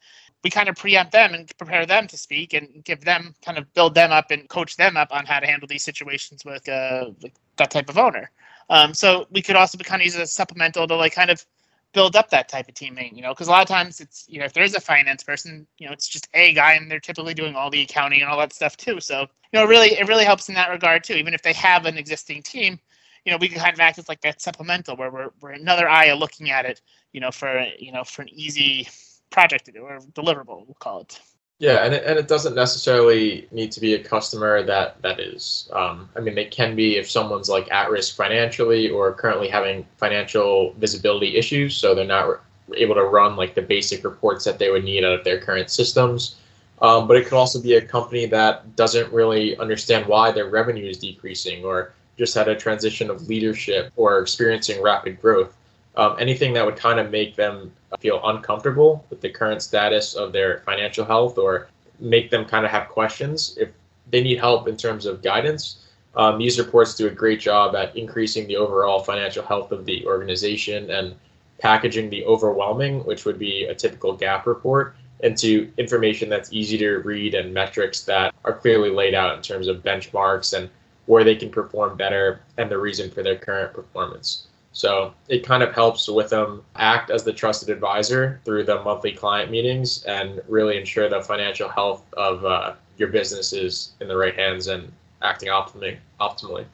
We 0.42 0.50
kind 0.50 0.68
of 0.68 0.76
preempt 0.76 1.12
them 1.12 1.34
and 1.34 1.50
prepare 1.58 1.86
them 1.86 2.06
to 2.06 2.16
speak 2.16 2.54
and 2.54 2.82
give 2.84 3.02
them 3.02 3.34
kind 3.44 3.58
of 3.58 3.72
build 3.74 3.94
them 3.94 4.10
up 4.10 4.30
and 4.30 4.48
coach 4.48 4.76
them 4.76 4.96
up 4.96 5.08
on 5.10 5.26
how 5.26 5.40
to 5.40 5.46
handle 5.46 5.68
these 5.68 5.84
situations 5.84 6.44
with 6.44 6.66
uh, 6.68 7.10
that 7.56 7.70
type 7.70 7.88
of 7.88 7.98
owner. 7.98 8.30
Um, 8.70 8.94
so 8.94 9.26
we 9.30 9.42
could 9.42 9.56
also 9.56 9.76
be 9.76 9.84
kind 9.84 10.00
of 10.00 10.06
use 10.06 10.16
a 10.16 10.26
supplemental 10.26 10.86
to 10.86 10.96
like 10.96 11.12
kind 11.12 11.30
of 11.30 11.44
build 11.92 12.14
up 12.14 12.30
that 12.30 12.48
type 12.48 12.68
of 12.68 12.74
teammate, 12.74 13.14
you 13.14 13.22
know, 13.22 13.30
because 13.30 13.48
a 13.48 13.50
lot 13.50 13.62
of 13.62 13.68
times 13.68 14.00
it's, 14.00 14.24
you 14.28 14.38
know, 14.38 14.44
if 14.44 14.52
there 14.52 14.62
is 14.62 14.76
a 14.76 14.80
finance 14.80 15.24
person, 15.24 15.66
you 15.78 15.86
know, 15.86 15.92
it's 15.92 16.08
just 16.08 16.28
a 16.34 16.52
guy 16.52 16.74
and 16.74 16.90
they're 16.90 17.00
typically 17.00 17.34
doing 17.34 17.56
all 17.56 17.68
the 17.68 17.82
accounting 17.82 18.22
and 18.22 18.30
all 18.30 18.38
that 18.38 18.52
stuff 18.52 18.76
too. 18.76 19.00
So, 19.00 19.22
you 19.22 19.60
know, 19.60 19.64
really, 19.64 19.98
it 19.98 20.06
really 20.06 20.24
helps 20.24 20.48
in 20.48 20.54
that 20.54 20.70
regard 20.70 21.02
too. 21.02 21.14
Even 21.14 21.34
if 21.34 21.42
they 21.42 21.52
have 21.54 21.86
an 21.86 21.98
existing 21.98 22.42
team, 22.42 22.78
you 23.24 23.32
know, 23.32 23.38
we 23.38 23.48
can 23.48 23.58
kind 23.58 23.74
of 23.74 23.80
act 23.80 23.98
as 23.98 24.08
like 24.08 24.20
that 24.20 24.40
supplemental 24.40 24.96
where 24.96 25.10
we're, 25.10 25.30
we're 25.40 25.50
another 25.50 25.88
eye 25.88 26.12
looking 26.12 26.50
at 26.50 26.64
it, 26.64 26.80
you 27.12 27.20
know, 27.20 27.32
for, 27.32 27.66
you 27.78 27.92
know, 27.92 28.04
for 28.04 28.22
an 28.22 28.28
easy, 28.30 28.88
project 29.30 29.66
to 29.66 29.72
do 29.72 29.80
or 29.80 29.98
deliverable, 30.14 30.66
we'll 30.66 30.76
call 30.78 31.00
it. 31.00 31.20
Yeah, 31.60 31.84
and 31.84 31.92
it, 31.92 32.04
and 32.06 32.18
it 32.18 32.26
doesn't 32.26 32.54
necessarily 32.54 33.46
need 33.52 33.70
to 33.72 33.80
be 33.80 33.92
a 33.92 34.02
customer 34.02 34.62
that 34.62 35.00
that 35.02 35.20
is. 35.20 35.68
Um, 35.74 36.08
I 36.16 36.20
mean, 36.20 36.34
they 36.34 36.46
can 36.46 36.74
be 36.74 36.96
if 36.96 37.10
someone's 37.10 37.50
like 37.50 37.70
at 37.70 37.90
risk 37.90 38.16
financially 38.16 38.88
or 38.88 39.12
currently 39.12 39.48
having 39.48 39.86
financial 39.98 40.72
visibility 40.78 41.36
issues, 41.36 41.76
so 41.76 41.94
they're 41.94 42.06
not 42.06 42.40
able 42.74 42.94
to 42.94 43.04
run 43.04 43.36
like 43.36 43.54
the 43.54 43.60
basic 43.62 44.04
reports 44.04 44.42
that 44.46 44.58
they 44.58 44.70
would 44.70 44.84
need 44.84 45.04
out 45.04 45.12
of 45.12 45.22
their 45.22 45.38
current 45.38 45.68
systems. 45.68 46.36
Um, 46.80 47.06
but 47.06 47.18
it 47.18 47.24
could 47.24 47.34
also 47.34 47.60
be 47.60 47.74
a 47.74 47.82
company 47.82 48.24
that 48.26 48.74
doesn't 48.74 49.12
really 49.12 49.54
understand 49.58 50.06
why 50.06 50.32
their 50.32 50.48
revenue 50.48 50.88
is 50.88 50.96
decreasing 50.96 51.62
or 51.62 51.92
just 52.16 52.34
had 52.34 52.48
a 52.48 52.56
transition 52.56 53.10
of 53.10 53.28
leadership 53.28 53.92
or 53.96 54.18
experiencing 54.20 54.82
rapid 54.82 55.20
growth 55.20 55.56
um, 55.96 56.16
anything 56.18 56.52
that 56.54 56.64
would 56.64 56.76
kind 56.76 56.98
of 57.00 57.10
make 57.10 57.36
them 57.36 57.72
feel 57.98 58.20
uncomfortable 58.24 59.04
with 59.10 59.20
the 59.20 59.28
current 59.28 59.62
status 59.62 60.14
of 60.14 60.32
their 60.32 60.60
financial 60.60 61.04
health 61.04 61.38
or 61.38 61.68
make 61.98 62.30
them 62.30 62.44
kind 62.44 62.64
of 62.64 62.70
have 62.70 62.88
questions 62.88 63.56
if 63.58 63.70
they 64.10 64.22
need 64.22 64.38
help 64.38 64.68
in 64.68 64.76
terms 64.76 65.06
of 65.06 65.22
guidance. 65.22 65.86
Um, 66.16 66.38
these 66.38 66.58
reports 66.58 66.94
do 66.94 67.06
a 67.06 67.10
great 67.10 67.40
job 67.40 67.74
at 67.76 67.94
increasing 67.96 68.46
the 68.46 68.56
overall 68.56 69.02
financial 69.02 69.44
health 69.44 69.70
of 69.72 69.84
the 69.84 70.04
organization 70.06 70.90
and 70.90 71.14
packaging 71.58 72.10
the 72.10 72.24
overwhelming, 72.24 73.04
which 73.04 73.24
would 73.24 73.38
be 73.38 73.64
a 73.64 73.74
typical 73.74 74.16
GAAP 74.16 74.46
report, 74.46 74.96
into 75.20 75.70
information 75.76 76.28
that's 76.28 76.52
easy 76.52 76.78
to 76.78 76.96
read 76.98 77.34
and 77.34 77.52
metrics 77.52 78.02
that 78.02 78.34
are 78.44 78.54
clearly 78.54 78.90
laid 78.90 79.14
out 79.14 79.36
in 79.36 79.42
terms 79.42 79.68
of 79.68 79.82
benchmarks 79.82 80.56
and 80.56 80.70
where 81.06 81.24
they 81.24 81.34
can 81.34 81.50
perform 81.50 81.96
better 81.96 82.40
and 82.56 82.70
the 82.70 82.78
reason 82.78 83.10
for 83.10 83.22
their 83.22 83.36
current 83.36 83.72
performance. 83.74 84.46
So 84.72 85.12
it 85.28 85.44
kind 85.44 85.62
of 85.62 85.74
helps 85.74 86.08
Withum 86.08 86.62
act 86.76 87.10
as 87.10 87.24
the 87.24 87.32
trusted 87.32 87.70
advisor 87.70 88.40
through 88.44 88.64
the 88.64 88.82
monthly 88.82 89.12
client 89.12 89.50
meetings 89.50 90.04
and 90.04 90.40
really 90.48 90.78
ensure 90.78 91.08
the 91.08 91.20
financial 91.22 91.68
health 91.68 92.04
of 92.14 92.44
uh, 92.44 92.74
your 92.96 93.08
business 93.08 93.52
is 93.52 93.92
in 94.00 94.08
the 94.08 94.16
right 94.16 94.34
hands 94.34 94.68
and 94.68 94.92
acting 95.22 95.48
optimally. 95.48 95.96
optimally. 96.20 96.64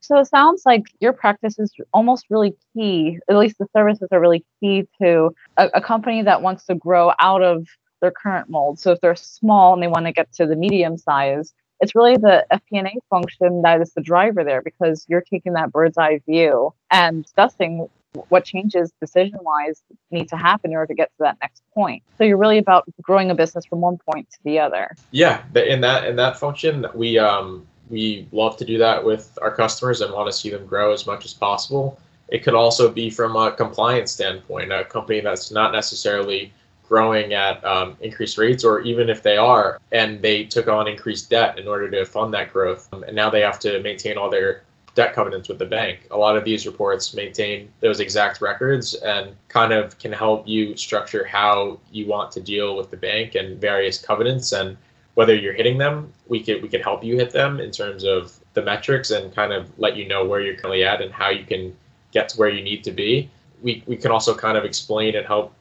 So 0.00 0.18
it 0.18 0.26
sounds 0.26 0.62
like 0.66 0.82
your 1.00 1.12
practice 1.12 1.60
is 1.60 1.72
almost 1.94 2.26
really 2.28 2.54
key, 2.74 3.20
at 3.30 3.36
least 3.36 3.58
the 3.58 3.68
services 3.74 4.08
are 4.10 4.20
really 4.20 4.44
key 4.58 4.88
to 5.00 5.30
a, 5.56 5.70
a 5.74 5.80
company 5.80 6.22
that 6.22 6.42
wants 6.42 6.66
to 6.66 6.74
grow 6.74 7.12
out 7.20 7.42
of 7.42 7.68
their 8.00 8.10
current 8.10 8.50
mold. 8.50 8.80
So 8.80 8.90
if 8.90 9.00
they're 9.00 9.14
small 9.14 9.74
and 9.74 9.82
they 9.82 9.86
want 9.86 10.06
to 10.06 10.12
get 10.12 10.32
to 10.34 10.46
the 10.46 10.56
medium 10.56 10.98
size, 10.98 11.54
it's 11.82 11.96
really 11.96 12.16
the 12.16 12.46
FP&A 12.52 12.94
function 13.10 13.62
that 13.62 13.82
is 13.82 13.92
the 13.92 14.00
driver 14.00 14.44
there 14.44 14.62
because 14.62 15.04
you're 15.08 15.20
taking 15.20 15.52
that 15.54 15.72
bird's 15.72 15.98
eye 15.98 16.20
view 16.26 16.72
and 16.92 17.24
discussing 17.24 17.88
what 18.28 18.44
changes 18.44 18.92
decision 19.00 19.38
wise 19.42 19.82
need 20.10 20.28
to 20.28 20.36
happen 20.36 20.70
in 20.70 20.76
order 20.76 20.86
to 20.86 20.94
get 20.94 21.08
to 21.08 21.16
that 21.20 21.36
next 21.42 21.62
point. 21.74 22.02
So 22.18 22.24
you're 22.24 22.36
really 22.36 22.58
about 22.58 22.84
growing 23.00 23.30
a 23.30 23.34
business 23.34 23.66
from 23.66 23.80
one 23.80 23.98
point 23.98 24.30
to 24.30 24.38
the 24.44 24.60
other. 24.60 24.94
Yeah, 25.10 25.42
in 25.56 25.80
that 25.80 26.04
in 26.04 26.16
that 26.16 26.38
function, 26.38 26.86
we 26.94 27.18
um, 27.18 27.66
we 27.90 28.28
love 28.30 28.56
to 28.58 28.64
do 28.64 28.78
that 28.78 29.04
with 29.04 29.36
our 29.42 29.50
customers 29.50 30.02
and 30.02 30.12
want 30.12 30.30
to 30.30 30.32
see 30.32 30.50
them 30.50 30.66
grow 30.66 30.92
as 30.92 31.06
much 31.06 31.24
as 31.24 31.34
possible. 31.34 31.98
It 32.28 32.44
could 32.44 32.54
also 32.54 32.90
be 32.90 33.10
from 33.10 33.34
a 33.34 33.50
compliance 33.50 34.12
standpoint, 34.12 34.72
a 34.72 34.84
company 34.84 35.20
that's 35.20 35.50
not 35.50 35.72
necessarily 35.72 36.52
growing 36.92 37.32
at 37.32 37.64
um, 37.64 37.96
increased 38.02 38.36
rates, 38.36 38.64
or 38.64 38.82
even 38.82 39.08
if 39.08 39.22
they 39.22 39.38
are, 39.38 39.80
and 39.92 40.20
they 40.20 40.44
took 40.44 40.68
on 40.68 40.86
increased 40.86 41.30
debt 41.30 41.58
in 41.58 41.66
order 41.66 41.90
to 41.90 42.04
fund 42.04 42.34
that 42.34 42.52
growth, 42.52 42.86
um, 42.92 43.02
and 43.04 43.16
now 43.16 43.30
they 43.30 43.40
have 43.40 43.58
to 43.58 43.80
maintain 43.80 44.18
all 44.18 44.28
their 44.28 44.62
debt 44.94 45.14
covenants 45.14 45.48
with 45.48 45.58
the 45.58 45.64
bank. 45.64 46.06
A 46.10 46.18
lot 46.18 46.36
of 46.36 46.44
these 46.44 46.66
reports 46.66 47.14
maintain 47.14 47.70
those 47.80 47.98
exact 48.00 48.42
records 48.42 48.92
and 48.92 49.34
kind 49.48 49.72
of 49.72 49.98
can 49.98 50.12
help 50.12 50.46
you 50.46 50.76
structure 50.76 51.24
how 51.24 51.80
you 51.90 52.06
want 52.06 52.30
to 52.32 52.42
deal 52.42 52.76
with 52.76 52.90
the 52.90 52.98
bank 52.98 53.36
and 53.36 53.58
various 53.58 53.98
covenants 53.98 54.52
and 54.52 54.76
whether 55.14 55.34
you're 55.34 55.54
hitting 55.54 55.78
them. 55.78 56.12
We 56.28 56.42
could 56.44 56.62
we 56.62 56.68
can 56.68 56.82
help 56.82 57.02
you 57.02 57.16
hit 57.16 57.30
them 57.30 57.58
in 57.58 57.70
terms 57.70 58.04
of 58.04 58.38
the 58.52 58.60
metrics 58.60 59.10
and 59.12 59.34
kind 59.34 59.54
of 59.54 59.62
let 59.78 59.96
you 59.96 60.06
know 60.06 60.26
where 60.26 60.42
you're 60.42 60.56
currently 60.56 60.84
at 60.84 61.00
and 61.00 61.10
how 61.10 61.30
you 61.30 61.46
can 61.46 61.74
get 62.10 62.28
to 62.28 62.36
where 62.36 62.50
you 62.50 62.62
need 62.62 62.84
to 62.84 62.90
be. 62.90 63.30
We, 63.62 63.82
we 63.86 63.96
can 63.96 64.10
also 64.10 64.34
kind 64.34 64.58
of 64.58 64.66
explain 64.66 65.16
and 65.16 65.24
help 65.24 65.54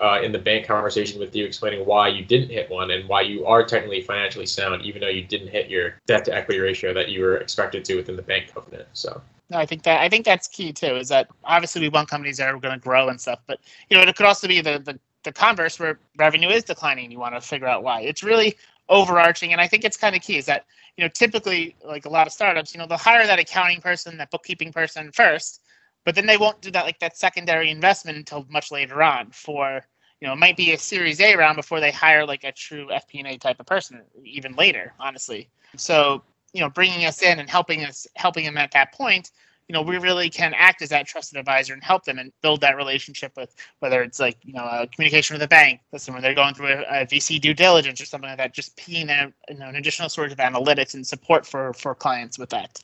uh, 0.00 0.20
in 0.22 0.32
the 0.32 0.38
bank 0.38 0.66
conversation 0.66 1.20
with 1.20 1.34
you, 1.34 1.44
explaining 1.44 1.86
why 1.86 2.08
you 2.08 2.24
didn't 2.24 2.50
hit 2.50 2.68
one 2.70 2.90
and 2.90 3.08
why 3.08 3.22
you 3.22 3.46
are 3.46 3.64
technically 3.64 4.00
financially 4.00 4.46
sound, 4.46 4.82
even 4.82 5.00
though 5.00 5.08
you 5.08 5.22
didn't 5.22 5.48
hit 5.48 5.68
your 5.68 5.94
debt 6.06 6.24
to 6.24 6.34
equity 6.34 6.60
ratio 6.60 6.92
that 6.92 7.08
you 7.08 7.20
were 7.20 7.36
expected 7.36 7.84
to 7.84 7.96
within 7.96 8.16
the 8.16 8.22
bank 8.22 8.52
covenant. 8.52 8.88
So. 8.92 9.20
No, 9.50 9.58
I 9.58 9.66
think 9.66 9.82
that 9.82 10.00
I 10.00 10.08
think 10.08 10.24
that's 10.24 10.48
key 10.48 10.72
too. 10.72 10.96
Is 10.96 11.08
that 11.08 11.28
obviously 11.44 11.82
we 11.82 11.88
want 11.88 12.08
companies 12.08 12.38
that 12.38 12.48
are 12.48 12.58
going 12.58 12.74
to 12.74 12.80
grow 12.80 13.08
and 13.08 13.20
stuff, 13.20 13.40
but 13.46 13.60
you 13.90 13.96
know 13.96 14.02
it 14.02 14.16
could 14.16 14.26
also 14.26 14.48
be 14.48 14.60
the, 14.60 14.78
the 14.78 14.98
the 15.22 15.32
converse 15.32 15.78
where 15.78 15.98
revenue 16.16 16.48
is 16.48 16.64
declining. 16.64 17.10
You 17.10 17.18
want 17.18 17.34
to 17.34 17.40
figure 17.40 17.66
out 17.66 17.82
why. 17.82 18.00
It's 18.02 18.22
really 18.22 18.56
overarching, 18.88 19.52
and 19.52 19.60
I 19.60 19.68
think 19.68 19.84
it's 19.84 19.96
kind 19.96 20.16
of 20.16 20.22
key. 20.22 20.38
Is 20.38 20.46
that 20.46 20.64
you 20.96 21.04
know 21.04 21.08
typically 21.08 21.76
like 21.84 22.06
a 22.06 22.08
lot 22.08 22.26
of 22.26 22.32
startups, 22.32 22.74
you 22.74 22.80
know 22.80 22.86
they'll 22.86 22.96
hire 22.96 23.26
that 23.26 23.38
accounting 23.38 23.82
person, 23.82 24.16
that 24.16 24.30
bookkeeping 24.30 24.72
person 24.72 25.12
first, 25.12 25.60
but 26.04 26.14
then 26.14 26.26
they 26.26 26.36
won't 26.36 26.60
do 26.60 26.70
that 26.70 26.84
like 26.84 26.98
that 27.00 27.16
secondary 27.16 27.70
investment 27.70 28.18
until 28.18 28.46
much 28.50 28.70
later 28.70 29.02
on 29.02 29.30
for 29.30 29.82
you 30.20 30.28
know, 30.28 30.32
it 30.32 30.38
might 30.38 30.56
be 30.56 30.72
a 30.72 30.78
Series 30.78 31.20
A 31.20 31.36
round 31.36 31.56
before 31.56 31.80
they 31.80 31.90
hire 31.90 32.24
like 32.24 32.44
a 32.44 32.52
true 32.52 32.88
FP&A 32.88 33.36
type 33.36 33.60
of 33.60 33.66
person, 33.66 34.00
even 34.24 34.54
later, 34.54 34.94
honestly. 34.98 35.50
So, 35.76 36.22
you 36.54 36.62
know, 36.62 36.70
bringing 36.70 37.04
us 37.04 37.20
in 37.20 37.40
and 37.40 37.50
helping 37.50 37.84
us, 37.84 38.06
helping 38.16 38.46
them 38.46 38.56
at 38.56 38.70
that 38.72 38.94
point, 38.94 39.32
you 39.68 39.74
know, 39.74 39.82
we 39.82 39.98
really 39.98 40.30
can 40.30 40.54
act 40.54 40.80
as 40.80 40.88
that 40.88 41.06
trusted 41.06 41.38
advisor 41.38 41.74
and 41.74 41.84
help 41.84 42.04
them 42.04 42.18
and 42.18 42.32
build 42.40 42.62
that 42.62 42.74
relationship 42.76 43.32
with 43.36 43.54
whether 43.80 44.02
it's 44.02 44.18
like, 44.18 44.38
you 44.44 44.54
know, 44.54 44.64
a 44.64 44.86
communication 44.86 45.34
with 45.34 45.42
a 45.42 45.48
bank, 45.48 45.80
listen, 45.92 46.14
when 46.14 46.22
they're 46.22 46.34
going 46.34 46.54
through 46.54 46.68
a, 46.68 47.02
a 47.02 47.06
VC 47.06 47.38
due 47.38 47.52
diligence 47.52 48.00
or 48.00 48.06
something 48.06 48.28
like 48.28 48.38
that, 48.38 48.54
just 48.54 48.80
being 48.86 49.10
a, 49.10 49.32
you 49.50 49.58
know, 49.58 49.68
an 49.68 49.76
additional 49.76 50.08
source 50.08 50.32
of 50.32 50.38
analytics 50.38 50.94
and 50.94 51.06
support 51.06 51.44
for 51.44 51.74
for 51.74 51.94
clients 51.94 52.38
with 52.38 52.48
that 52.48 52.82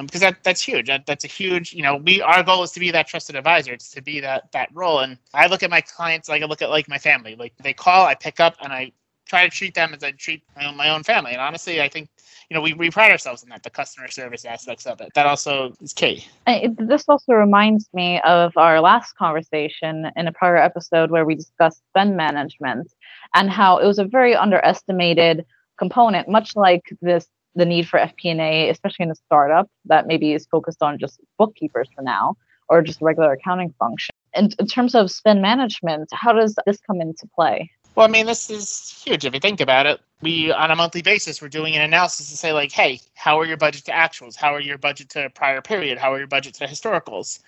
um, 0.00 0.06
because 0.06 0.20
that 0.20 0.42
that's 0.42 0.62
huge. 0.62 0.86
That, 0.86 1.06
that's 1.06 1.24
a 1.24 1.28
huge, 1.28 1.72
you 1.72 1.82
know, 1.82 1.96
we 1.96 2.20
our 2.22 2.42
goal 2.42 2.62
is 2.62 2.72
to 2.72 2.80
be 2.80 2.90
that 2.90 3.06
trusted 3.06 3.36
advisor. 3.36 3.72
It's 3.72 3.90
to 3.90 4.02
be 4.02 4.20
that 4.20 4.50
that 4.52 4.68
role. 4.72 5.00
And 5.00 5.18
I 5.34 5.46
look 5.46 5.62
at 5.62 5.70
my 5.70 5.80
clients 5.80 6.28
like 6.28 6.42
I 6.42 6.46
look 6.46 6.62
at 6.62 6.70
like 6.70 6.88
my 6.88 6.98
family. 6.98 7.36
Like 7.36 7.54
they 7.62 7.72
call, 7.72 8.06
I 8.06 8.14
pick 8.14 8.40
up, 8.40 8.56
and 8.62 8.72
I 8.72 8.92
try 9.26 9.44
to 9.44 9.50
treat 9.50 9.74
them 9.74 9.94
as 9.94 10.02
I 10.02 10.10
treat 10.12 10.42
my 10.56 10.66
own, 10.66 10.76
my 10.76 10.88
own 10.90 11.02
family. 11.02 11.32
And 11.32 11.40
honestly, 11.40 11.80
I 11.80 11.88
think 11.88 12.08
you 12.48 12.54
know 12.54 12.60
we, 12.60 12.72
we 12.72 12.90
pride 12.90 13.12
ourselves 13.12 13.42
in 13.42 13.48
that 13.50 13.62
the 13.62 13.70
customer 13.70 14.08
service 14.08 14.44
aspects 14.44 14.86
of 14.86 15.00
it. 15.00 15.10
That 15.14 15.26
also 15.26 15.74
is 15.80 15.92
key. 15.92 16.26
It, 16.46 16.88
this 16.88 17.04
also 17.08 17.34
reminds 17.34 17.88
me 17.92 18.20
of 18.22 18.56
our 18.56 18.80
last 18.80 19.16
conversation 19.16 20.10
in 20.16 20.26
a 20.26 20.32
prior 20.32 20.56
episode 20.56 21.10
where 21.10 21.24
we 21.24 21.34
discussed 21.34 21.82
spend 21.90 22.16
management 22.16 22.92
and 23.34 23.50
how 23.50 23.78
it 23.78 23.86
was 23.86 23.98
a 23.98 24.04
very 24.04 24.34
underestimated 24.34 25.44
component, 25.78 26.28
much 26.28 26.56
like 26.56 26.82
this 27.00 27.26
the 27.54 27.64
need 27.64 27.88
for 27.88 27.98
FP&A, 27.98 28.68
especially 28.70 29.04
in 29.04 29.10
a 29.10 29.14
startup 29.14 29.68
that 29.86 30.06
maybe 30.06 30.32
is 30.32 30.46
focused 30.50 30.82
on 30.82 30.98
just 30.98 31.20
bookkeepers 31.38 31.88
for 31.94 32.02
now 32.02 32.36
or 32.68 32.82
just 32.82 33.02
regular 33.02 33.32
accounting 33.32 33.74
function. 33.78 34.14
And 34.34 34.54
in 34.58 34.66
terms 34.66 34.94
of 34.94 35.10
spend 35.10 35.42
management, 35.42 36.08
how 36.12 36.32
does 36.32 36.54
this 36.66 36.78
come 36.86 37.00
into 37.00 37.26
play? 37.34 37.70
Well, 37.96 38.06
I 38.06 38.10
mean, 38.10 38.26
this 38.26 38.48
is 38.48 39.02
huge 39.04 39.24
if 39.24 39.34
you 39.34 39.40
think 39.40 39.60
about 39.60 39.86
it. 39.86 40.00
We, 40.22 40.52
on 40.52 40.70
a 40.70 40.76
monthly 40.76 41.02
basis, 41.02 41.42
we're 41.42 41.48
doing 41.48 41.74
an 41.74 41.82
analysis 41.82 42.30
to 42.30 42.36
say, 42.36 42.52
like, 42.52 42.70
hey, 42.70 43.00
how 43.14 43.40
are 43.40 43.44
your 43.44 43.56
budget 43.56 43.84
to 43.86 43.90
actuals? 43.90 44.36
How 44.36 44.54
are 44.54 44.60
your 44.60 44.78
budget 44.78 45.08
to 45.10 45.30
prior 45.30 45.60
period? 45.60 45.98
How 45.98 46.12
are 46.12 46.18
your 46.18 46.28
budget 46.28 46.54
to 46.54 46.66
historicals? 46.66 47.40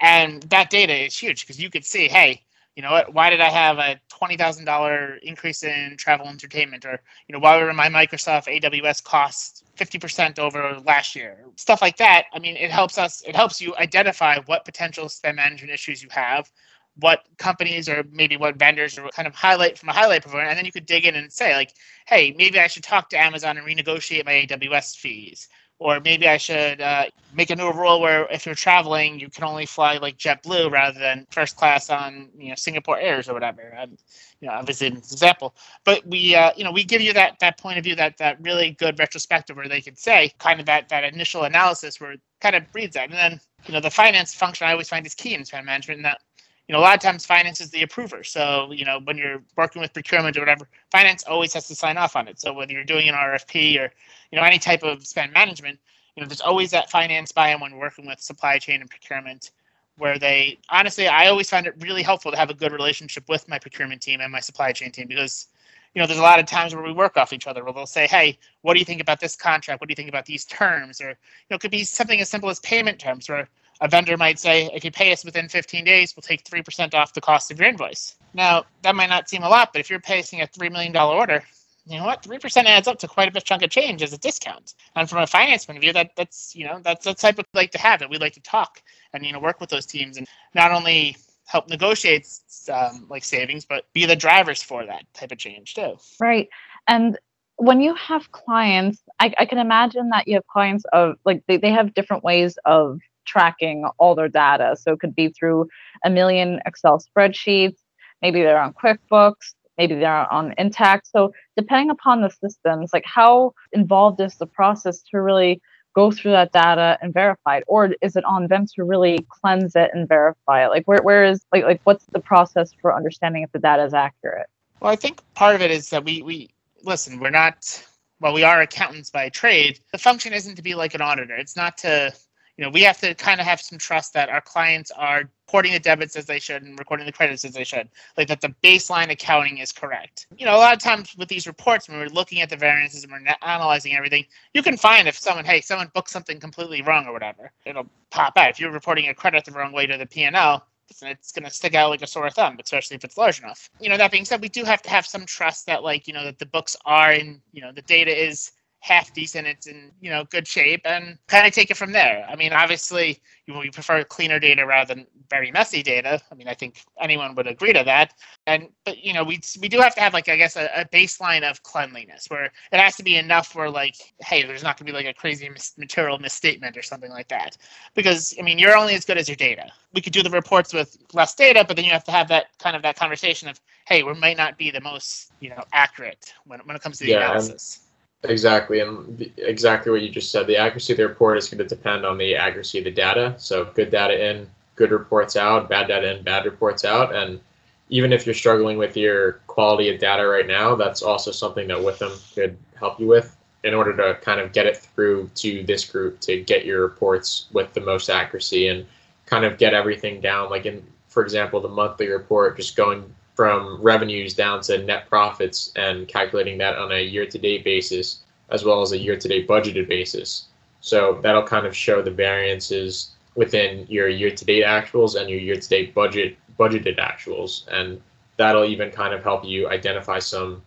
And 0.00 0.42
that 0.44 0.70
data 0.70 1.04
is 1.04 1.16
huge 1.16 1.42
because 1.42 1.60
you 1.60 1.70
could 1.70 1.84
see, 1.84 2.08
hey, 2.08 2.42
you 2.76 2.82
know 2.82 3.02
why 3.10 3.30
did 3.30 3.40
i 3.40 3.48
have 3.48 3.78
a 3.78 3.98
$20000 4.10 5.18
increase 5.22 5.62
in 5.62 5.96
travel 5.96 6.28
entertainment? 6.28 6.84
Or 6.84 7.00
you 7.26 7.32
know 7.32 7.38
why 7.38 7.60
were 7.60 7.72
my 7.72 7.88
microsoft 7.88 8.46
aws 8.46 9.02
costs 9.02 9.64
50% 9.76 10.38
over 10.38 10.80
last 10.84 11.16
year? 11.16 11.44
Stuff 11.56 11.82
like 11.82 11.96
that. 11.96 12.26
I 12.32 12.38
mean 12.38 12.56
it 12.56 12.70
helps 12.70 12.98
us 12.98 13.22
it 13.26 13.34
helps 13.34 13.60
you 13.60 13.74
identify 13.76 14.38
what 14.46 14.64
potential 14.64 15.08
spend 15.08 15.36
management 15.36 15.72
issues 15.72 16.02
you 16.02 16.08
have 16.10 16.50
what 16.98 17.24
companies 17.36 17.88
or 17.88 18.04
maybe 18.10 18.36
what 18.36 18.56
vendors 18.56 18.98
or 18.98 19.08
kind 19.10 19.28
of 19.28 19.34
highlight 19.34 19.78
from 19.78 19.90
a 19.90 19.92
highlight 19.92 20.22
provider 20.22 20.48
and 20.48 20.56
then 20.56 20.64
you 20.64 20.72
could 20.72 20.86
dig 20.86 21.04
in 21.04 21.14
and 21.14 21.30
say 21.30 21.54
like 21.54 21.72
hey 22.06 22.34
maybe 22.38 22.58
i 22.58 22.66
should 22.66 22.82
talk 22.82 23.10
to 23.10 23.18
amazon 23.20 23.58
and 23.58 23.66
renegotiate 23.66 24.24
my 24.24 24.32
aws 24.32 24.96
fees 24.96 25.48
or 25.78 26.00
maybe 26.00 26.26
I 26.26 26.38
should 26.38 26.80
uh, 26.80 27.04
make 27.34 27.50
a 27.50 27.56
new 27.56 27.70
rule 27.70 28.00
where 28.00 28.26
if 28.30 28.46
you're 28.46 28.54
traveling, 28.54 29.20
you 29.20 29.28
can 29.28 29.44
only 29.44 29.66
fly 29.66 29.98
like 29.98 30.16
JetBlue 30.16 30.70
rather 30.70 30.98
than 30.98 31.26
first 31.30 31.56
class 31.56 31.90
on 31.90 32.30
you 32.38 32.48
know 32.48 32.54
Singapore 32.56 32.98
Airs 32.98 33.28
or 33.28 33.34
whatever. 33.34 33.76
Um, 33.78 33.96
you 34.40 34.48
know, 34.48 34.54
obviously 34.54 34.86
an 34.86 34.96
example, 34.96 35.54
but 35.84 36.06
we 36.06 36.34
uh, 36.34 36.52
you 36.56 36.64
know 36.64 36.72
we 36.72 36.84
give 36.84 37.02
you 37.02 37.12
that 37.12 37.38
that 37.40 37.58
point 37.58 37.78
of 37.78 37.84
view 37.84 37.94
that 37.96 38.16
that 38.18 38.40
really 38.40 38.72
good 38.72 38.98
retrospective 38.98 39.56
where 39.56 39.68
they 39.68 39.82
could 39.82 39.98
say 39.98 40.32
kind 40.38 40.60
of 40.60 40.66
that 40.66 40.88
that 40.88 41.04
initial 41.04 41.44
analysis 41.44 42.00
where 42.00 42.12
it 42.12 42.20
kind 42.40 42.56
of 42.56 42.70
breeds 42.72 42.94
that, 42.94 43.10
and 43.10 43.18
then 43.18 43.40
you 43.66 43.74
know 43.74 43.80
the 43.80 43.90
finance 43.90 44.34
function 44.34 44.66
I 44.66 44.72
always 44.72 44.88
find 44.88 45.04
is 45.06 45.14
key 45.14 45.34
in 45.34 45.44
spend 45.44 45.66
management, 45.66 45.98
and 45.98 46.04
that 46.06 46.20
you 46.68 46.72
know, 46.72 46.80
a 46.80 46.82
lot 46.82 46.94
of 46.94 47.00
times 47.00 47.24
finance 47.24 47.60
is 47.60 47.70
the 47.70 47.82
approver. 47.82 48.24
So, 48.24 48.72
you 48.72 48.84
know, 48.84 49.00
when 49.04 49.16
you're 49.16 49.42
working 49.56 49.80
with 49.80 49.92
procurement 49.92 50.36
or 50.36 50.40
whatever, 50.40 50.68
finance 50.90 51.22
always 51.24 51.52
has 51.54 51.68
to 51.68 51.74
sign 51.74 51.96
off 51.96 52.16
on 52.16 52.26
it. 52.26 52.40
So 52.40 52.52
whether 52.52 52.72
you're 52.72 52.84
doing 52.84 53.08
an 53.08 53.14
RFP 53.14 53.78
or, 53.78 53.92
you 54.32 54.38
know, 54.38 54.42
any 54.42 54.58
type 54.58 54.82
of 54.82 55.06
spend 55.06 55.32
management, 55.32 55.78
you 56.16 56.22
know, 56.22 56.28
there's 56.28 56.40
always 56.40 56.70
that 56.72 56.90
finance 56.90 57.30
buy-in 57.30 57.60
when 57.60 57.76
working 57.76 58.06
with 58.06 58.20
supply 58.20 58.58
chain 58.58 58.80
and 58.80 58.90
procurement 58.90 59.52
where 59.98 60.18
they 60.18 60.58
honestly 60.68 61.08
I 61.08 61.28
always 61.28 61.48
find 61.48 61.66
it 61.66 61.74
really 61.80 62.02
helpful 62.02 62.30
to 62.30 62.36
have 62.36 62.50
a 62.50 62.54
good 62.54 62.72
relationship 62.72 63.28
with 63.28 63.48
my 63.48 63.58
procurement 63.58 64.02
team 64.02 64.20
and 64.20 64.30
my 64.30 64.40
supply 64.40 64.72
chain 64.72 64.92
team 64.92 65.06
because 65.06 65.48
you 65.96 66.02
know, 66.02 66.06
there's 66.06 66.18
a 66.18 66.22
lot 66.22 66.38
of 66.38 66.44
times 66.44 66.74
where 66.74 66.84
we 66.84 66.92
work 66.92 67.16
off 67.16 67.32
each 67.32 67.46
other 67.46 67.64
where 67.64 67.72
they'll 67.72 67.86
say, 67.86 68.06
Hey, 68.06 68.38
what 68.60 68.74
do 68.74 68.78
you 68.78 68.84
think 68.84 69.00
about 69.00 69.18
this 69.18 69.34
contract? 69.34 69.80
What 69.80 69.88
do 69.88 69.92
you 69.92 69.96
think 69.96 70.10
about 70.10 70.26
these 70.26 70.44
terms? 70.44 71.00
Or, 71.00 71.08
you 71.08 71.14
know, 71.50 71.54
it 71.54 71.60
could 71.60 71.70
be 71.70 71.84
something 71.84 72.20
as 72.20 72.28
simple 72.28 72.50
as 72.50 72.60
payment 72.60 72.98
terms 72.98 73.30
where 73.30 73.48
a 73.80 73.88
vendor 73.88 74.16
might 74.16 74.38
say, 74.38 74.70
if 74.72 74.84
you 74.84 74.90
pay 74.90 75.12
us 75.12 75.24
within 75.24 75.48
15 75.48 75.84
days, 75.84 76.14
we'll 76.16 76.22
take 76.22 76.44
3% 76.44 76.94
off 76.94 77.12
the 77.12 77.20
cost 77.20 77.50
of 77.50 77.58
your 77.58 77.68
invoice. 77.68 78.16
Now, 78.34 78.64
that 78.82 78.94
might 78.94 79.10
not 79.10 79.28
seem 79.28 79.42
a 79.42 79.48
lot, 79.48 79.72
but 79.72 79.80
if 79.80 79.90
you're 79.90 80.00
placing 80.00 80.40
a 80.40 80.46
$3 80.46 80.70
million 80.72 80.96
order, 80.96 81.42
you 81.86 81.98
know 81.98 82.04
what? 82.04 82.22
3% 82.22 82.64
adds 82.64 82.88
up 82.88 82.98
to 82.98 83.08
quite 83.08 83.28
a 83.28 83.30
bit 83.30 83.44
chunk 83.44 83.62
of 83.62 83.70
change 83.70 84.02
as 84.02 84.12
a 84.12 84.18
discount. 84.18 84.74
And 84.96 85.08
from 85.08 85.22
a 85.22 85.26
finance 85.26 85.66
point 85.66 85.78
of 85.78 85.82
view, 85.82 85.92
that 85.92 86.10
that's, 86.16 86.54
you 86.56 86.66
know, 86.66 86.80
that's 86.82 87.04
the 87.04 87.14
type 87.14 87.38
of 87.38 87.46
like 87.54 87.70
to 87.72 87.78
have 87.78 88.02
it. 88.02 88.10
We 88.10 88.18
like 88.18 88.34
to 88.34 88.40
talk 88.40 88.82
and, 89.12 89.24
you 89.24 89.32
know, 89.32 89.38
work 89.38 89.60
with 89.60 89.70
those 89.70 89.86
teams 89.86 90.16
and 90.16 90.26
not 90.54 90.72
only 90.72 91.16
help 91.46 91.68
negotiate 91.68 92.28
um, 92.72 93.06
like 93.08 93.22
savings, 93.22 93.64
but 93.64 93.84
be 93.92 94.04
the 94.04 94.16
drivers 94.16 94.62
for 94.62 94.84
that 94.84 95.04
type 95.14 95.30
of 95.30 95.38
change 95.38 95.74
too. 95.74 95.96
Right. 96.18 96.48
And 96.88 97.18
when 97.56 97.80
you 97.80 97.94
have 97.94 98.32
clients, 98.32 99.00
I, 99.20 99.32
I 99.38 99.46
can 99.46 99.58
imagine 99.58 100.10
that 100.10 100.26
you 100.26 100.34
have 100.34 100.46
clients 100.46 100.84
of 100.92 101.16
like 101.24 101.42
they, 101.46 101.56
they 101.56 101.70
have 101.70 101.94
different 101.94 102.24
ways 102.24 102.58
of 102.64 103.00
tracking 103.26 103.84
all 103.98 104.14
their 104.14 104.28
data. 104.28 104.76
So 104.80 104.92
it 104.92 105.00
could 105.00 105.14
be 105.14 105.28
through 105.28 105.68
a 106.04 106.10
million 106.10 106.60
Excel 106.66 106.98
spreadsheets, 106.98 107.78
maybe 108.22 108.42
they're 108.42 108.60
on 108.60 108.74
QuickBooks, 108.74 109.54
maybe 109.78 109.94
they're 109.94 110.32
on 110.32 110.54
Intacct. 110.58 111.02
So 111.04 111.32
depending 111.56 111.90
upon 111.90 112.22
the 112.22 112.30
systems, 112.30 112.90
like 112.92 113.04
how 113.04 113.52
involved 113.72 114.20
is 114.20 114.36
the 114.36 114.46
process 114.46 115.02
to 115.10 115.20
really 115.20 115.60
go 115.96 116.10
through 116.10 116.32
that 116.32 116.52
data 116.52 116.98
and 117.00 117.12
verify 117.12 117.56
it? 117.56 117.64
Or 117.66 117.90
is 118.02 118.16
it 118.16 118.24
on 118.24 118.46
them 118.48 118.66
to 118.74 118.84
really 118.84 119.26
cleanse 119.28 119.74
it 119.74 119.90
and 119.94 120.06
verify 120.06 120.64
it? 120.64 120.68
Like 120.68 120.84
where, 120.86 121.02
where 121.02 121.24
is 121.24 121.40
like 121.52 121.64
like 121.64 121.80
what's 121.84 122.04
the 122.12 122.20
process 122.20 122.70
for 122.80 122.94
understanding 122.94 123.42
if 123.42 123.50
the 123.52 123.58
data 123.58 123.84
is 123.84 123.94
accurate? 123.94 124.46
Well 124.80 124.92
i 124.92 124.96
think 124.96 125.22
part 125.34 125.54
of 125.54 125.62
it 125.62 125.70
is 125.70 125.90
that 125.90 126.04
we 126.04 126.22
we 126.22 126.50
listen 126.82 127.18
we're 127.18 127.30
not 127.30 127.82
well 128.20 128.34
we 128.34 128.44
are 128.44 128.60
accountants 128.60 129.10
by 129.10 129.30
trade. 129.30 129.80
The 129.90 129.98
function 129.98 130.32
isn't 130.32 130.56
to 130.56 130.62
be 130.62 130.74
like 130.74 130.94
an 130.94 131.00
auditor. 131.00 131.34
It's 131.34 131.56
not 131.56 131.78
to 131.78 132.12
you 132.56 132.64
know, 132.64 132.70
we 132.70 132.82
have 132.82 132.98
to 133.00 133.14
kind 133.14 133.40
of 133.40 133.46
have 133.46 133.60
some 133.60 133.78
trust 133.78 134.14
that 134.14 134.28
our 134.28 134.40
clients 134.40 134.90
are 134.90 135.28
recording 135.46 135.72
the 135.72 135.78
debits 135.78 136.16
as 136.16 136.24
they 136.24 136.38
should 136.38 136.62
and 136.62 136.78
recording 136.78 137.04
the 137.04 137.12
credits 137.12 137.44
as 137.44 137.52
they 137.52 137.64
should. 137.64 137.88
Like 138.16 138.28
that 138.28 138.40
the 138.40 138.54
baseline 138.64 139.10
accounting 139.10 139.58
is 139.58 139.72
correct. 139.72 140.26
You 140.38 140.46
know, 140.46 140.56
a 140.56 140.58
lot 140.58 140.72
of 140.72 140.80
times 140.80 141.14
with 141.18 141.28
these 141.28 141.46
reports, 141.46 141.88
when 141.88 141.98
we're 141.98 142.08
looking 142.08 142.40
at 142.40 142.48
the 142.48 142.56
variances 142.56 143.04
and 143.04 143.12
we're 143.12 143.34
analyzing 143.42 143.94
everything, 143.94 144.24
you 144.54 144.62
can 144.62 144.76
find 144.76 145.06
if 145.06 145.18
someone, 145.18 145.44
hey, 145.44 145.60
someone 145.60 145.90
booked 145.94 146.10
something 146.10 146.40
completely 146.40 146.82
wrong 146.82 147.06
or 147.06 147.12
whatever, 147.12 147.52
it'll 147.66 147.88
pop 148.10 148.36
out. 148.36 148.50
If 148.50 148.58
you're 148.58 148.72
reporting 148.72 149.08
a 149.08 149.14
credit 149.14 149.44
the 149.44 149.52
wrong 149.52 149.72
way 149.72 149.86
to 149.86 149.98
the 149.98 150.06
P&L, 150.06 150.66
it's 150.88 151.32
going 151.32 151.44
to 151.44 151.50
stick 151.50 151.74
out 151.74 151.90
like 151.90 152.02
a 152.02 152.06
sore 152.06 152.30
thumb, 152.30 152.56
especially 152.62 152.96
if 152.96 153.04
it's 153.04 153.18
large 153.18 153.40
enough. 153.40 153.70
You 153.80 153.88
know, 153.88 153.96
that 153.96 154.12
being 154.12 154.24
said, 154.24 154.40
we 154.40 154.48
do 154.48 154.64
have 154.64 154.82
to 154.82 154.90
have 154.90 155.04
some 155.04 155.26
trust 155.26 155.66
that, 155.66 155.82
like, 155.82 156.06
you 156.06 156.14
know, 156.14 156.24
that 156.24 156.38
the 156.38 156.46
books 156.46 156.76
are 156.86 157.12
in, 157.12 157.40
you 157.52 157.60
know, 157.60 157.72
the 157.72 157.82
data 157.82 158.16
is 158.16 158.52
half 158.86 159.12
decent, 159.12 159.48
it's 159.48 159.66
in 159.66 159.90
you 160.00 160.10
know 160.10 160.24
good 160.24 160.46
shape, 160.46 160.82
and 160.84 161.18
kind 161.26 161.46
of 161.46 161.52
take 161.52 161.70
it 161.70 161.76
from 161.76 161.90
there. 161.90 162.24
I 162.30 162.36
mean, 162.36 162.52
obviously, 162.52 163.20
you 163.46 163.52
know, 163.54 163.58
we 163.60 163.70
prefer 163.70 164.04
cleaner 164.04 164.38
data 164.38 164.64
rather 164.64 164.94
than 164.94 165.06
very 165.28 165.50
messy 165.50 165.82
data. 165.82 166.20
I 166.30 166.34
mean, 166.36 166.46
I 166.46 166.54
think 166.54 166.84
anyone 167.00 167.34
would 167.34 167.48
agree 167.48 167.72
to 167.72 167.82
that. 167.84 168.14
And 168.46 168.68
but 168.84 168.98
you 168.98 169.12
know, 169.12 169.24
we 169.24 169.40
we 169.60 169.68
do 169.68 169.80
have 169.80 169.94
to 169.96 170.00
have 170.00 170.14
like 170.14 170.28
I 170.28 170.36
guess 170.36 170.54
a, 170.56 170.70
a 170.76 170.84
baseline 170.84 171.42
of 171.42 171.62
cleanliness 171.64 172.26
where 172.28 172.44
it 172.44 172.78
has 172.78 172.94
to 172.96 173.02
be 173.02 173.16
enough 173.16 173.56
where 173.56 173.68
like, 173.68 173.96
hey, 174.20 174.44
there's 174.44 174.62
not 174.62 174.78
going 174.78 174.86
to 174.86 174.92
be 174.92 174.96
like 174.96 175.06
a 175.06 175.18
crazy 175.18 175.48
mis- 175.48 175.76
material 175.76 176.18
misstatement 176.20 176.76
or 176.76 176.82
something 176.82 177.10
like 177.10 177.28
that. 177.28 177.56
Because 177.94 178.34
I 178.38 178.42
mean, 178.42 178.58
you're 178.58 178.76
only 178.76 178.94
as 178.94 179.04
good 179.04 179.18
as 179.18 179.28
your 179.28 179.36
data. 179.36 179.66
We 179.94 180.00
could 180.00 180.12
do 180.12 180.22
the 180.22 180.30
reports 180.30 180.72
with 180.72 180.96
less 181.12 181.34
data, 181.34 181.64
but 181.66 181.74
then 181.74 181.84
you 181.84 181.90
have 181.90 182.04
to 182.04 182.12
have 182.12 182.28
that 182.28 182.56
kind 182.60 182.76
of 182.76 182.82
that 182.82 182.96
conversation 182.96 183.48
of, 183.48 183.60
hey, 183.88 184.04
we 184.04 184.14
might 184.14 184.36
not 184.36 184.56
be 184.56 184.70
the 184.70 184.80
most 184.80 185.32
you 185.40 185.50
know 185.50 185.64
accurate 185.72 186.32
when 186.46 186.60
when 186.60 186.76
it 186.76 186.82
comes 186.82 186.98
to 186.98 187.04
the 187.04 187.10
yeah, 187.10 187.30
analysis. 187.30 187.85
Exactly, 188.24 188.80
and 188.80 189.30
exactly 189.36 189.92
what 189.92 190.02
you 190.02 190.08
just 190.08 190.32
said. 190.32 190.46
The 190.46 190.56
accuracy 190.56 190.92
of 190.94 190.96
the 190.96 191.08
report 191.08 191.38
is 191.38 191.48
going 191.48 191.58
to 191.58 191.76
depend 191.76 192.04
on 192.04 192.18
the 192.18 192.34
accuracy 192.34 192.78
of 192.78 192.84
the 192.84 192.90
data. 192.90 193.34
So 193.38 193.66
good 193.66 193.90
data 193.90 194.30
in, 194.30 194.48
good 194.74 194.90
reports 194.90 195.36
out. 195.36 195.68
Bad 195.68 195.88
data 195.88 196.16
in, 196.16 196.24
bad 196.24 196.44
reports 196.44 196.84
out. 196.84 197.14
And 197.14 197.40
even 197.88 198.12
if 198.12 198.26
you're 198.26 198.34
struggling 198.34 198.78
with 198.78 198.96
your 198.96 199.32
quality 199.46 199.94
of 199.94 200.00
data 200.00 200.26
right 200.26 200.46
now, 200.46 200.74
that's 200.74 201.02
also 201.02 201.30
something 201.30 201.68
that 201.68 201.76
Withum 201.78 202.34
could 202.34 202.56
help 202.74 202.98
you 202.98 203.06
with 203.06 203.36
in 203.62 203.74
order 203.74 203.96
to 203.96 204.18
kind 204.20 204.40
of 204.40 204.52
get 204.52 204.66
it 204.66 204.76
through 204.76 205.30
to 205.36 205.62
this 205.64 205.84
group 205.84 206.18
to 206.20 206.40
get 206.42 206.64
your 206.64 206.80
reports 206.82 207.46
with 207.52 207.72
the 207.74 207.80
most 207.80 208.08
accuracy 208.08 208.68
and 208.68 208.86
kind 209.26 209.44
of 209.44 209.58
get 209.58 209.74
everything 209.74 210.20
down. 210.20 210.50
Like 210.50 210.66
in, 210.66 210.84
for 211.08 211.22
example, 211.22 211.60
the 211.60 211.68
monthly 211.68 212.08
report, 212.08 212.56
just 212.56 212.76
going 212.76 213.14
from 213.36 213.80
revenues 213.82 214.34
down 214.34 214.60
to 214.62 214.82
net 214.82 215.08
profits 215.08 215.70
and 215.76 216.08
calculating 216.08 216.58
that 216.58 216.76
on 216.76 216.90
a 216.90 217.04
year 217.04 217.26
to 217.26 217.38
date 217.38 217.62
basis 217.62 218.22
as 218.50 218.64
well 218.64 218.80
as 218.80 218.92
a 218.92 218.98
year 218.98 219.16
to 219.16 219.28
date 219.28 219.46
budgeted 219.46 219.86
basis. 219.88 220.46
So 220.80 221.20
that'll 221.22 221.42
kind 221.42 221.66
of 221.66 221.76
show 221.76 222.00
the 222.00 222.10
variances 222.10 223.10
within 223.34 223.86
your 223.88 224.08
year-to-date 224.08 224.64
actuals 224.64 225.20
and 225.20 225.28
your 225.28 225.38
year-to-date 225.38 225.94
budget 225.94 226.36
budgeted 226.58 226.98
actuals, 226.98 227.68
and 227.68 228.00
that'll 228.38 228.64
even 228.64 228.90
kind 228.90 229.12
of 229.12 229.22
help 229.22 229.44
you 229.44 229.68
identify 229.68 230.18
some 230.18 230.62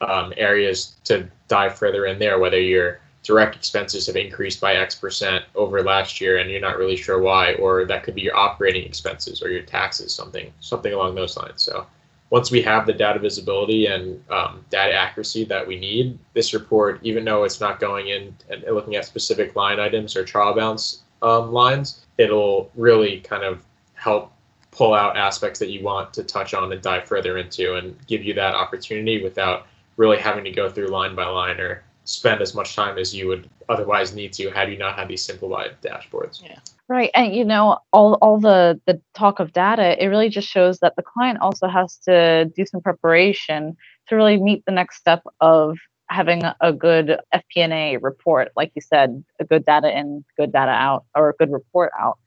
um, 0.00 0.32
areas 0.36 0.94
to 1.04 1.28
dive 1.48 1.76
further 1.76 2.06
in 2.06 2.18
there, 2.18 2.38
whether 2.38 2.60
your 2.60 3.00
direct 3.22 3.56
expenses 3.56 4.06
have 4.06 4.16
increased 4.16 4.60
by 4.60 4.74
X 4.74 4.94
percent 4.94 5.44
over 5.54 5.82
last 5.82 6.20
year 6.20 6.38
and 6.38 6.50
you're 6.50 6.60
not 6.60 6.78
really 6.78 6.96
sure 6.96 7.18
why, 7.18 7.54
or 7.54 7.84
that 7.84 8.04
could 8.04 8.14
be 8.14 8.22
your 8.22 8.36
operating 8.36 8.84
expenses 8.84 9.42
or 9.42 9.48
your 9.48 9.62
taxes, 9.62 10.14
something 10.14 10.52
something 10.60 10.92
along 10.92 11.14
those 11.14 11.36
lines. 11.36 11.62
So 11.62 11.86
once 12.30 12.50
we 12.50 12.62
have 12.62 12.86
the 12.86 12.92
data 12.92 13.18
visibility 13.18 13.86
and 13.86 14.22
um, 14.30 14.64
data 14.70 14.92
accuracy 14.94 15.44
that 15.44 15.66
we 15.66 15.78
need, 15.78 16.18
this 16.32 16.54
report, 16.54 16.98
even 17.02 17.24
though 17.24 17.44
it's 17.44 17.60
not 17.60 17.78
going 17.78 18.08
in 18.08 18.34
and 18.50 18.62
looking 18.74 18.96
at 18.96 19.04
specific 19.04 19.54
line 19.54 19.78
items 19.78 20.16
or 20.16 20.24
trial 20.24 20.54
balance 20.54 21.02
um, 21.22 21.52
lines, 21.52 22.06
it'll 22.18 22.70
really 22.74 23.20
kind 23.20 23.44
of 23.44 23.64
help 23.94 24.32
pull 24.70 24.94
out 24.94 25.16
aspects 25.16 25.58
that 25.60 25.70
you 25.70 25.82
want 25.82 26.12
to 26.12 26.24
touch 26.24 26.54
on 26.54 26.72
and 26.72 26.82
dive 26.82 27.04
further 27.04 27.38
into 27.38 27.76
and 27.76 27.96
give 28.06 28.24
you 28.24 28.34
that 28.34 28.54
opportunity 28.54 29.22
without 29.22 29.66
really 29.96 30.18
having 30.18 30.42
to 30.44 30.50
go 30.50 30.68
through 30.68 30.88
line 30.88 31.14
by 31.14 31.26
line 31.26 31.60
or 31.60 31.84
spend 32.04 32.40
as 32.40 32.54
much 32.54 32.76
time 32.76 32.98
as 32.98 33.14
you 33.14 33.26
would 33.28 33.48
otherwise 33.68 34.14
need 34.14 34.32
to 34.34 34.50
had 34.50 34.70
you 34.70 34.76
not 34.76 34.96
had 34.98 35.08
these 35.08 35.22
simplified 35.22 35.76
dashboards. 35.82 36.42
Yeah. 36.42 36.58
Right. 36.86 37.10
And 37.14 37.34
you 37.34 37.44
know, 37.44 37.78
all 37.92 38.14
all 38.14 38.38
the 38.38 38.80
the 38.86 39.00
talk 39.14 39.40
of 39.40 39.52
data, 39.52 40.02
it 40.02 40.06
really 40.08 40.28
just 40.28 40.48
shows 40.48 40.80
that 40.80 40.96
the 40.96 41.02
client 41.02 41.38
also 41.40 41.66
has 41.66 41.96
to 42.04 42.44
do 42.54 42.66
some 42.66 42.82
preparation 42.82 43.76
to 44.08 44.16
really 44.16 44.36
meet 44.36 44.64
the 44.66 44.72
next 44.72 44.98
step 44.98 45.22
of 45.40 45.78
having 46.10 46.42
a 46.60 46.72
good 46.72 47.18
FP&A 47.34 47.96
report, 47.96 48.52
like 48.56 48.70
you 48.74 48.82
said, 48.82 49.24
a 49.40 49.44
good 49.44 49.64
data 49.64 49.96
in, 49.98 50.22
good 50.36 50.52
data 50.52 50.70
out, 50.70 51.06
or 51.16 51.30
a 51.30 51.34
good 51.34 51.50
report 51.50 51.90
out. 51.98 52.18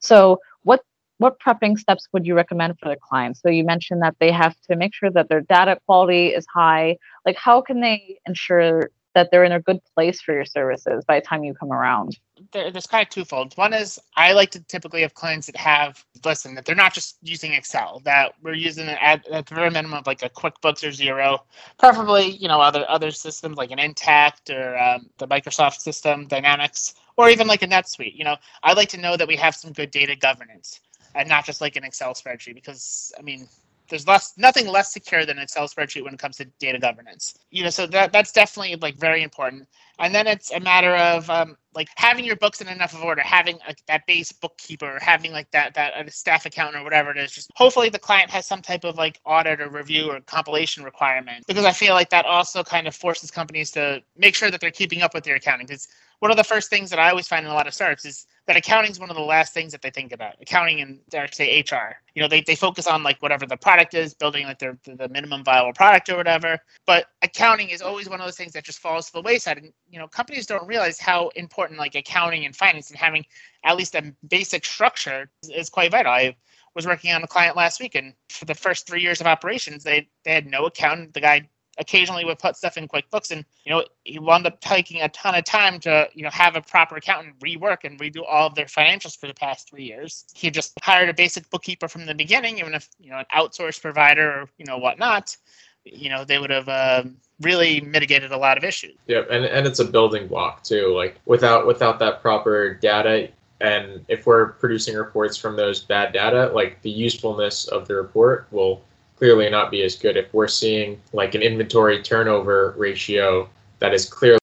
So, 0.00 0.38
what 0.62 0.82
what 1.18 1.38
prepping 1.40 1.78
steps 1.78 2.08
would 2.12 2.26
you 2.26 2.34
recommend 2.34 2.78
for 2.80 2.88
the 2.88 2.96
client? 2.96 3.36
So 3.36 3.48
you 3.48 3.64
mentioned 3.64 4.02
that 4.02 4.16
they 4.18 4.32
have 4.32 4.56
to 4.68 4.76
make 4.76 4.92
sure 4.94 5.10
that 5.12 5.28
their 5.28 5.40
data 5.40 5.78
quality 5.86 6.28
is 6.28 6.44
high. 6.52 6.98
Like, 7.24 7.36
how 7.36 7.60
can 7.60 7.80
they 7.80 8.18
ensure 8.26 8.90
that 9.14 9.30
they're 9.30 9.44
in 9.44 9.52
a 9.52 9.60
good 9.60 9.80
place 9.94 10.20
for 10.20 10.32
your 10.32 10.44
services 10.44 11.04
by 11.04 11.20
the 11.20 11.26
time 11.26 11.44
you 11.44 11.54
come 11.54 11.72
around? 11.72 12.18
There, 12.52 12.70
there's 12.70 12.86
kind 12.86 13.02
of 13.02 13.10
twofold. 13.10 13.56
One 13.56 13.72
is 13.72 14.00
I 14.16 14.32
like 14.32 14.50
to 14.52 14.60
typically 14.60 15.02
have 15.02 15.14
clients 15.14 15.46
that 15.46 15.56
have 15.56 16.04
listen 16.24 16.54
that 16.54 16.64
they're 16.64 16.74
not 16.74 16.94
just 16.94 17.16
using 17.22 17.52
Excel, 17.52 18.00
that 18.04 18.34
we're 18.42 18.54
using 18.54 18.86
it 18.86 18.98
at, 19.00 19.26
at 19.28 19.46
the 19.46 19.54
very 19.54 19.70
minimum 19.70 19.98
of 19.98 20.06
like 20.06 20.22
a 20.22 20.30
QuickBooks 20.30 20.82
or 20.82 20.88
Xero, 20.88 21.40
preferably 21.78 22.30
you 22.30 22.48
know 22.48 22.60
other 22.60 22.84
other 22.88 23.10
systems 23.10 23.56
like 23.56 23.70
an 23.70 23.78
Intacct 23.78 24.54
or 24.54 24.78
um, 24.78 25.08
the 25.18 25.28
Microsoft 25.28 25.80
system, 25.80 26.26
Dynamics, 26.26 26.94
or 27.16 27.30
even 27.30 27.46
like 27.46 27.62
a 27.62 27.68
NetSuite. 27.68 28.16
You 28.16 28.24
know, 28.24 28.36
I 28.62 28.72
like 28.72 28.88
to 28.90 28.98
know 28.98 29.16
that 29.16 29.28
we 29.28 29.36
have 29.36 29.54
some 29.54 29.72
good 29.72 29.90
data 29.90 30.16
governance 30.16 30.80
and 31.14 31.28
not 31.28 31.44
just 31.44 31.60
like 31.60 31.76
an 31.76 31.84
Excel 31.84 32.14
spreadsheet 32.14 32.54
because 32.54 33.12
I 33.18 33.22
mean 33.22 33.48
there's 33.88 34.06
less 34.06 34.34
nothing 34.36 34.66
less 34.66 34.92
secure 34.92 35.26
than 35.26 35.38
an 35.38 35.42
Excel 35.42 35.66
spreadsheet 35.66 36.04
when 36.04 36.14
it 36.14 36.18
comes 36.18 36.36
to 36.36 36.44
data 36.58 36.78
governance. 36.78 37.34
You 37.50 37.64
know, 37.64 37.70
so 37.70 37.86
that 37.88 38.12
that's 38.12 38.32
definitely 38.32 38.76
like 38.76 38.96
very 38.96 39.22
important. 39.22 39.68
And 39.98 40.14
then 40.14 40.26
it's 40.26 40.50
a 40.50 40.60
matter 40.60 40.96
of 40.96 41.28
um, 41.30 41.56
like 41.74 41.88
having 41.96 42.24
your 42.24 42.36
books 42.36 42.60
in 42.60 42.68
enough 42.68 42.94
of 42.94 43.02
order, 43.02 43.20
having 43.22 43.58
like, 43.66 43.84
that 43.86 44.06
base 44.06 44.32
bookkeeper, 44.32 44.98
having 45.00 45.32
like 45.32 45.50
that 45.50 45.74
that 45.74 45.94
uh, 45.94 46.08
staff 46.10 46.46
accountant 46.46 46.80
or 46.80 46.84
whatever 46.84 47.10
it 47.10 47.18
is. 47.18 47.32
Just 47.32 47.50
hopefully 47.54 47.88
the 47.88 47.98
client 47.98 48.30
has 48.30 48.46
some 48.46 48.62
type 48.62 48.84
of 48.84 48.96
like 48.96 49.20
audit 49.24 49.60
or 49.60 49.68
review 49.68 50.10
or 50.10 50.20
compilation 50.20 50.84
requirement 50.84 51.44
because 51.46 51.64
I 51.64 51.72
feel 51.72 51.94
like 51.94 52.10
that 52.10 52.26
also 52.26 52.62
kind 52.62 52.86
of 52.86 52.94
forces 52.94 53.30
companies 53.30 53.70
to 53.72 54.02
make 54.16 54.34
sure 54.34 54.50
that 54.50 54.60
they're 54.60 54.70
keeping 54.70 55.02
up 55.02 55.14
with 55.14 55.24
their 55.24 55.36
accounting. 55.36 55.66
Because 55.66 55.88
one 56.22 56.30
of 56.30 56.36
the 56.36 56.44
first 56.44 56.70
things 56.70 56.88
that 56.88 57.00
I 57.00 57.10
always 57.10 57.26
find 57.26 57.44
in 57.44 57.50
a 57.50 57.54
lot 57.54 57.66
of 57.66 57.74
startups 57.74 58.04
is 58.04 58.26
that 58.46 58.56
accounting 58.56 58.92
is 58.92 59.00
one 59.00 59.10
of 59.10 59.16
the 59.16 59.22
last 59.22 59.52
things 59.52 59.72
that 59.72 59.82
they 59.82 59.90
think 59.90 60.12
about. 60.12 60.36
Accounting 60.40 60.80
and 60.80 61.00
dare 61.10 61.26
say 61.26 61.58
HR. 61.68 61.96
You 62.14 62.22
know, 62.22 62.28
they, 62.28 62.42
they 62.42 62.54
focus 62.54 62.86
on 62.86 63.02
like 63.02 63.20
whatever 63.20 63.44
the 63.44 63.56
product 63.56 63.92
is, 63.94 64.14
building 64.14 64.46
like 64.46 64.60
their 64.60 64.78
the 64.84 65.08
minimum 65.08 65.42
viable 65.42 65.72
product 65.72 66.08
or 66.10 66.16
whatever. 66.16 66.60
But 66.86 67.06
accounting 67.22 67.70
is 67.70 67.82
always 67.82 68.08
one 68.08 68.20
of 68.20 68.26
those 68.26 68.36
things 68.36 68.52
that 68.52 68.62
just 68.62 68.78
falls 68.78 69.06
to 69.06 69.14
the 69.14 69.22
wayside. 69.22 69.58
And 69.58 69.72
you 69.90 69.98
know, 69.98 70.06
companies 70.06 70.46
don't 70.46 70.64
realize 70.64 71.00
how 71.00 71.30
important 71.34 71.80
like 71.80 71.96
accounting 71.96 72.44
and 72.44 72.54
finance 72.54 72.88
and 72.90 72.98
having 73.00 73.26
at 73.64 73.76
least 73.76 73.96
a 73.96 74.14
basic 74.28 74.64
structure 74.64 75.28
is, 75.42 75.50
is 75.50 75.70
quite 75.70 75.90
vital. 75.90 76.12
I 76.12 76.36
was 76.76 76.86
working 76.86 77.10
on 77.10 77.24
a 77.24 77.26
client 77.26 77.56
last 77.56 77.80
week, 77.80 77.96
and 77.96 78.14
for 78.28 78.44
the 78.44 78.54
first 78.54 78.86
three 78.86 79.02
years 79.02 79.20
of 79.20 79.26
operations, 79.26 79.82
they 79.82 80.08
they 80.24 80.34
had 80.34 80.46
no 80.46 80.66
accountant. 80.66 81.14
The 81.14 81.20
guy 81.20 81.48
occasionally 81.78 82.24
would 82.24 82.38
put 82.38 82.56
stuff 82.56 82.76
in 82.76 82.88
QuickBooks, 82.88 83.30
and 83.30 83.44
you 83.64 83.72
know 83.72 83.84
he 84.04 84.18
wound 84.18 84.46
up 84.46 84.60
taking 84.60 85.00
a 85.00 85.08
ton 85.10 85.34
of 85.34 85.44
time 85.44 85.80
to 85.80 86.08
you 86.14 86.22
know 86.22 86.30
have 86.30 86.56
a 86.56 86.60
proper 86.60 86.96
accountant 86.96 87.38
rework 87.40 87.84
and 87.84 87.98
redo 87.98 88.22
all 88.28 88.46
of 88.46 88.54
their 88.54 88.66
financials 88.66 89.18
for 89.18 89.26
the 89.26 89.34
past 89.34 89.68
three 89.68 89.84
years. 89.84 90.24
He 90.34 90.50
just 90.50 90.72
hired 90.82 91.08
a 91.08 91.14
basic 91.14 91.48
bookkeeper 91.50 91.88
from 91.88 92.06
the 92.06 92.14
beginning, 92.14 92.58
even 92.58 92.74
if 92.74 92.88
you 93.00 93.10
know 93.10 93.18
an 93.18 93.26
outsourced 93.34 93.80
provider 93.80 94.30
or 94.30 94.48
you 94.58 94.64
know 94.66 94.78
whatnot. 94.78 95.36
You 95.84 96.10
know 96.10 96.24
they 96.24 96.38
would 96.38 96.50
have 96.50 96.68
um, 96.68 97.16
really 97.40 97.80
mitigated 97.80 98.32
a 98.32 98.36
lot 98.36 98.56
of 98.58 98.64
issues. 98.64 98.96
Yeah, 99.06 99.22
and 99.30 99.44
and 99.44 99.66
it's 99.66 99.80
a 99.80 99.84
building 99.84 100.28
block 100.28 100.62
too. 100.62 100.94
Like 100.94 101.20
without 101.26 101.66
without 101.66 101.98
that 102.00 102.22
proper 102.22 102.74
data. 102.74 103.30
And 103.60 104.04
if 104.08 104.26
we're 104.26 104.54
producing 104.54 104.96
reports 104.96 105.36
from 105.36 105.54
those 105.54 105.78
bad 105.78 106.12
data, 106.12 106.50
like 106.52 106.82
the 106.82 106.90
usefulness 106.90 107.68
of 107.68 107.86
the 107.86 107.94
report 107.94 108.48
will 108.50 108.82
clearly 109.22 109.48
not 109.48 109.70
be 109.70 109.84
as 109.84 109.94
good 109.94 110.16
if 110.16 110.34
we're 110.34 110.48
seeing 110.48 111.00
like 111.12 111.36
an 111.36 111.42
inventory 111.42 112.02
turnover 112.02 112.74
ratio 112.76 113.48
that 113.78 113.94
is 113.94 114.04
clearly 114.04 114.40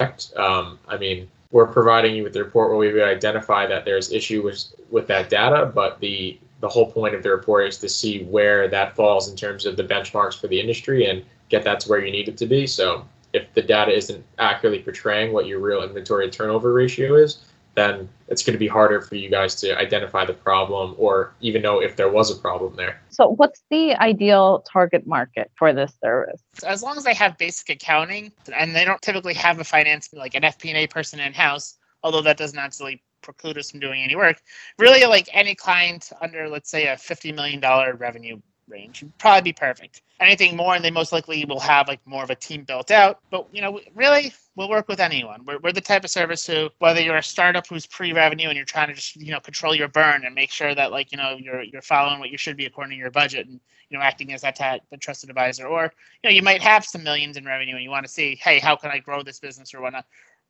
correct. 0.00 0.32
Um, 0.34 0.78
I 0.88 0.96
mean, 0.96 1.28
we're 1.50 1.66
providing 1.66 2.14
you 2.14 2.22
with 2.22 2.32
the 2.32 2.42
report 2.42 2.70
where 2.70 2.78
we 2.78 3.02
identify 3.02 3.66
that 3.66 3.84
there's 3.84 4.10
issue 4.10 4.42
with, 4.42 4.64
with 4.90 5.06
that 5.08 5.28
data, 5.28 5.70
but 5.74 6.00
the 6.00 6.40
the 6.60 6.68
whole 6.68 6.90
point 6.90 7.14
of 7.14 7.22
the 7.22 7.28
report 7.28 7.68
is 7.68 7.76
to 7.78 7.88
see 7.88 8.24
where 8.24 8.66
that 8.68 8.96
falls 8.96 9.28
in 9.28 9.36
terms 9.36 9.66
of 9.66 9.76
the 9.76 9.84
benchmarks 9.84 10.40
for 10.40 10.46
the 10.46 10.58
industry 10.58 11.10
and 11.10 11.22
get 11.50 11.62
that 11.64 11.80
to 11.80 11.88
where 11.90 12.02
you 12.02 12.12
need 12.12 12.28
it 12.28 12.36
to 12.38 12.46
be. 12.46 12.66
So 12.66 13.04
if 13.34 13.52
the 13.52 13.62
data 13.62 13.92
isn't 13.92 14.24
accurately 14.38 14.78
portraying 14.78 15.32
what 15.32 15.46
your 15.46 15.58
real 15.58 15.82
inventory 15.82 16.30
turnover 16.30 16.72
ratio 16.72 17.16
is, 17.16 17.44
then 17.74 18.08
it's 18.28 18.42
going 18.42 18.52
to 18.52 18.58
be 18.58 18.68
harder 18.68 19.00
for 19.00 19.14
you 19.14 19.30
guys 19.30 19.54
to 19.56 19.78
identify 19.78 20.24
the 20.24 20.34
problem 20.34 20.94
or 20.98 21.34
even 21.40 21.62
know 21.62 21.80
if 21.80 21.96
there 21.96 22.10
was 22.10 22.30
a 22.30 22.36
problem 22.40 22.74
there. 22.76 23.00
So, 23.08 23.28
what's 23.28 23.62
the 23.70 23.94
ideal 23.94 24.64
target 24.70 25.06
market 25.06 25.50
for 25.54 25.72
this 25.72 25.92
service? 26.02 26.42
As 26.66 26.82
long 26.82 26.96
as 26.96 27.04
they 27.04 27.14
have 27.14 27.38
basic 27.38 27.68
accounting 27.70 28.32
and 28.54 28.74
they 28.74 28.84
don't 28.84 29.00
typically 29.00 29.34
have 29.34 29.58
a 29.58 29.64
finance, 29.64 30.10
like 30.12 30.34
an 30.34 30.42
FP&A 30.42 30.86
person 30.86 31.20
in 31.20 31.32
house, 31.32 31.78
although 32.02 32.22
that 32.22 32.36
doesn't 32.36 32.58
actually 32.58 33.02
preclude 33.22 33.56
us 33.56 33.70
from 33.70 33.80
doing 33.80 34.02
any 34.02 34.16
work. 34.16 34.42
Really, 34.78 35.06
like 35.06 35.28
any 35.32 35.54
client 35.54 36.10
under, 36.20 36.48
let's 36.48 36.70
say, 36.70 36.88
a 36.88 36.96
$50 36.96 37.34
million 37.34 37.60
revenue 37.96 38.40
range 38.68 39.02
would 39.02 39.16
probably 39.18 39.42
be 39.42 39.52
perfect. 39.52 40.02
Anything 40.20 40.56
more, 40.56 40.74
and 40.74 40.84
they 40.84 40.90
most 40.90 41.12
likely 41.12 41.44
will 41.44 41.60
have 41.60 41.88
like 41.88 42.00
more 42.06 42.22
of 42.22 42.30
a 42.30 42.34
team 42.34 42.64
built 42.64 42.90
out. 42.90 43.20
But 43.30 43.46
you 43.52 43.60
know, 43.60 43.80
really, 43.94 44.32
we'll 44.56 44.68
work 44.68 44.88
with 44.88 45.00
anyone. 45.00 45.44
We're, 45.44 45.58
we're 45.58 45.72
the 45.72 45.80
type 45.80 46.04
of 46.04 46.10
service 46.10 46.46
who, 46.46 46.68
whether 46.78 47.00
you're 47.00 47.16
a 47.16 47.22
startup 47.22 47.66
who's 47.66 47.86
pre-revenue 47.86 48.48
and 48.48 48.56
you're 48.56 48.64
trying 48.64 48.88
to 48.88 48.94
just 48.94 49.16
you 49.16 49.32
know 49.32 49.40
control 49.40 49.74
your 49.74 49.88
burn 49.88 50.24
and 50.24 50.34
make 50.34 50.50
sure 50.50 50.74
that 50.74 50.92
like 50.92 51.12
you 51.12 51.18
know 51.18 51.36
you're 51.38 51.62
you're 51.62 51.82
following 51.82 52.20
what 52.20 52.30
you 52.30 52.38
should 52.38 52.56
be 52.56 52.66
according 52.66 52.92
to 52.92 52.96
your 52.96 53.10
budget 53.10 53.46
and 53.46 53.60
you 53.88 53.98
know 53.98 54.04
acting 54.04 54.32
as 54.32 54.42
that 54.42 54.56
t- 54.56 54.82
the 54.90 54.96
trusted 54.96 55.30
advisor, 55.30 55.66
or 55.66 55.92
you 56.22 56.30
know 56.30 56.34
you 56.34 56.42
might 56.42 56.62
have 56.62 56.84
some 56.84 57.02
millions 57.02 57.36
in 57.36 57.44
revenue 57.44 57.74
and 57.74 57.82
you 57.82 57.90
want 57.90 58.06
to 58.06 58.12
see, 58.12 58.36
hey, 58.36 58.58
how 58.58 58.76
can 58.76 58.90
I 58.90 58.98
grow 58.98 59.22
this 59.22 59.40
business 59.40 59.74
or 59.74 59.80
whatnot 59.80 60.06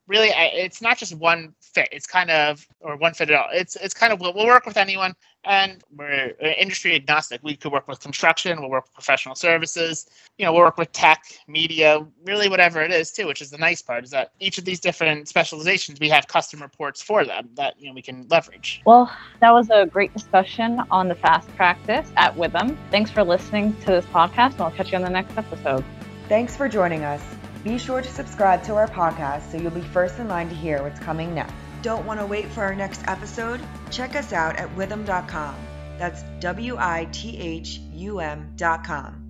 really 0.06 0.30
it's 0.34 0.82
not 0.82 0.98
just 0.98 1.14
one 1.16 1.54
fit. 1.60 1.88
It's 1.92 2.06
kind 2.06 2.30
of 2.30 2.66
or 2.80 2.96
one 2.96 3.14
fit 3.14 3.30
at 3.30 3.36
all. 3.36 3.48
It's 3.52 3.76
it's 3.76 3.94
kind 3.94 4.12
of 4.12 4.20
we'll, 4.20 4.34
we'll 4.34 4.46
work 4.46 4.66
with 4.66 4.76
anyone 4.76 5.14
and 5.44 5.82
we're 5.96 6.34
industry 6.40 6.94
agnostic. 6.94 7.40
We 7.42 7.56
could 7.56 7.72
work 7.72 7.88
with 7.88 8.00
construction 8.00 8.60
we'll 8.60 8.70
work 8.70 8.84
with 8.84 8.94
professional 8.94 9.34
services 9.34 10.06
you 10.38 10.44
know 10.44 10.52
we'll 10.52 10.62
work 10.62 10.78
with 10.78 10.90
tech 10.92 11.22
media 11.48 12.04
really 12.24 12.48
whatever 12.48 12.80
it 12.82 12.90
is 12.90 13.12
too 13.12 13.26
which 13.26 13.40
is 13.40 13.50
the 13.50 13.58
nice 13.58 13.82
part 13.82 14.04
is 14.04 14.10
that 14.10 14.32
each 14.40 14.58
of 14.58 14.64
these 14.64 14.80
different 14.80 15.28
specializations 15.28 16.00
we 16.00 16.08
have 16.08 16.26
custom 16.26 16.60
reports 16.60 17.02
for 17.02 17.24
them 17.24 17.48
that 17.54 17.74
you 17.78 17.88
know 17.88 17.94
we 17.94 18.02
can 18.02 18.26
leverage. 18.28 18.82
Well 18.86 19.10
that 19.40 19.52
was 19.52 19.70
a 19.70 19.86
great 19.86 20.12
discussion 20.12 20.80
on 20.90 21.08
the 21.08 21.14
fast 21.14 21.48
practice 21.56 22.10
at 22.16 22.34
Withum 22.36 22.76
thanks 22.90 23.10
for 23.10 23.22
listening 23.22 23.74
to 23.80 23.86
this 23.86 24.04
podcast 24.06 24.52
and 24.52 24.62
i'll 24.62 24.70
catch 24.70 24.92
you 24.92 24.96
on 24.96 25.02
the 25.02 25.10
next 25.10 25.36
episode. 25.36 25.84
Thanks 26.28 26.56
for 26.56 26.68
joining 26.68 27.04
us 27.04 27.22
be 27.64 27.78
sure 27.78 28.02
to 28.02 28.08
subscribe 28.08 28.62
to 28.64 28.74
our 28.74 28.88
podcast 28.88 29.50
so 29.50 29.58
you'll 29.58 29.70
be 29.70 29.80
first 29.80 30.18
in 30.18 30.28
line 30.28 30.48
to 30.48 30.54
hear 30.54 30.82
what's 30.82 31.00
coming 31.00 31.34
next. 31.34 31.54
Don't 31.82 32.06
want 32.06 32.20
to 32.20 32.26
wait 32.26 32.46
for 32.46 32.62
our 32.62 32.74
next 32.74 33.02
episode? 33.06 33.60
Check 33.90 34.14
us 34.16 34.32
out 34.32 34.56
at 34.56 34.74
withum.com. 34.76 35.54
That's 35.98 36.22
W 36.40 36.76
I 36.78 37.08
T 37.12 37.38
H 37.38 37.80
U 37.94 38.20
M.com. 38.20 39.21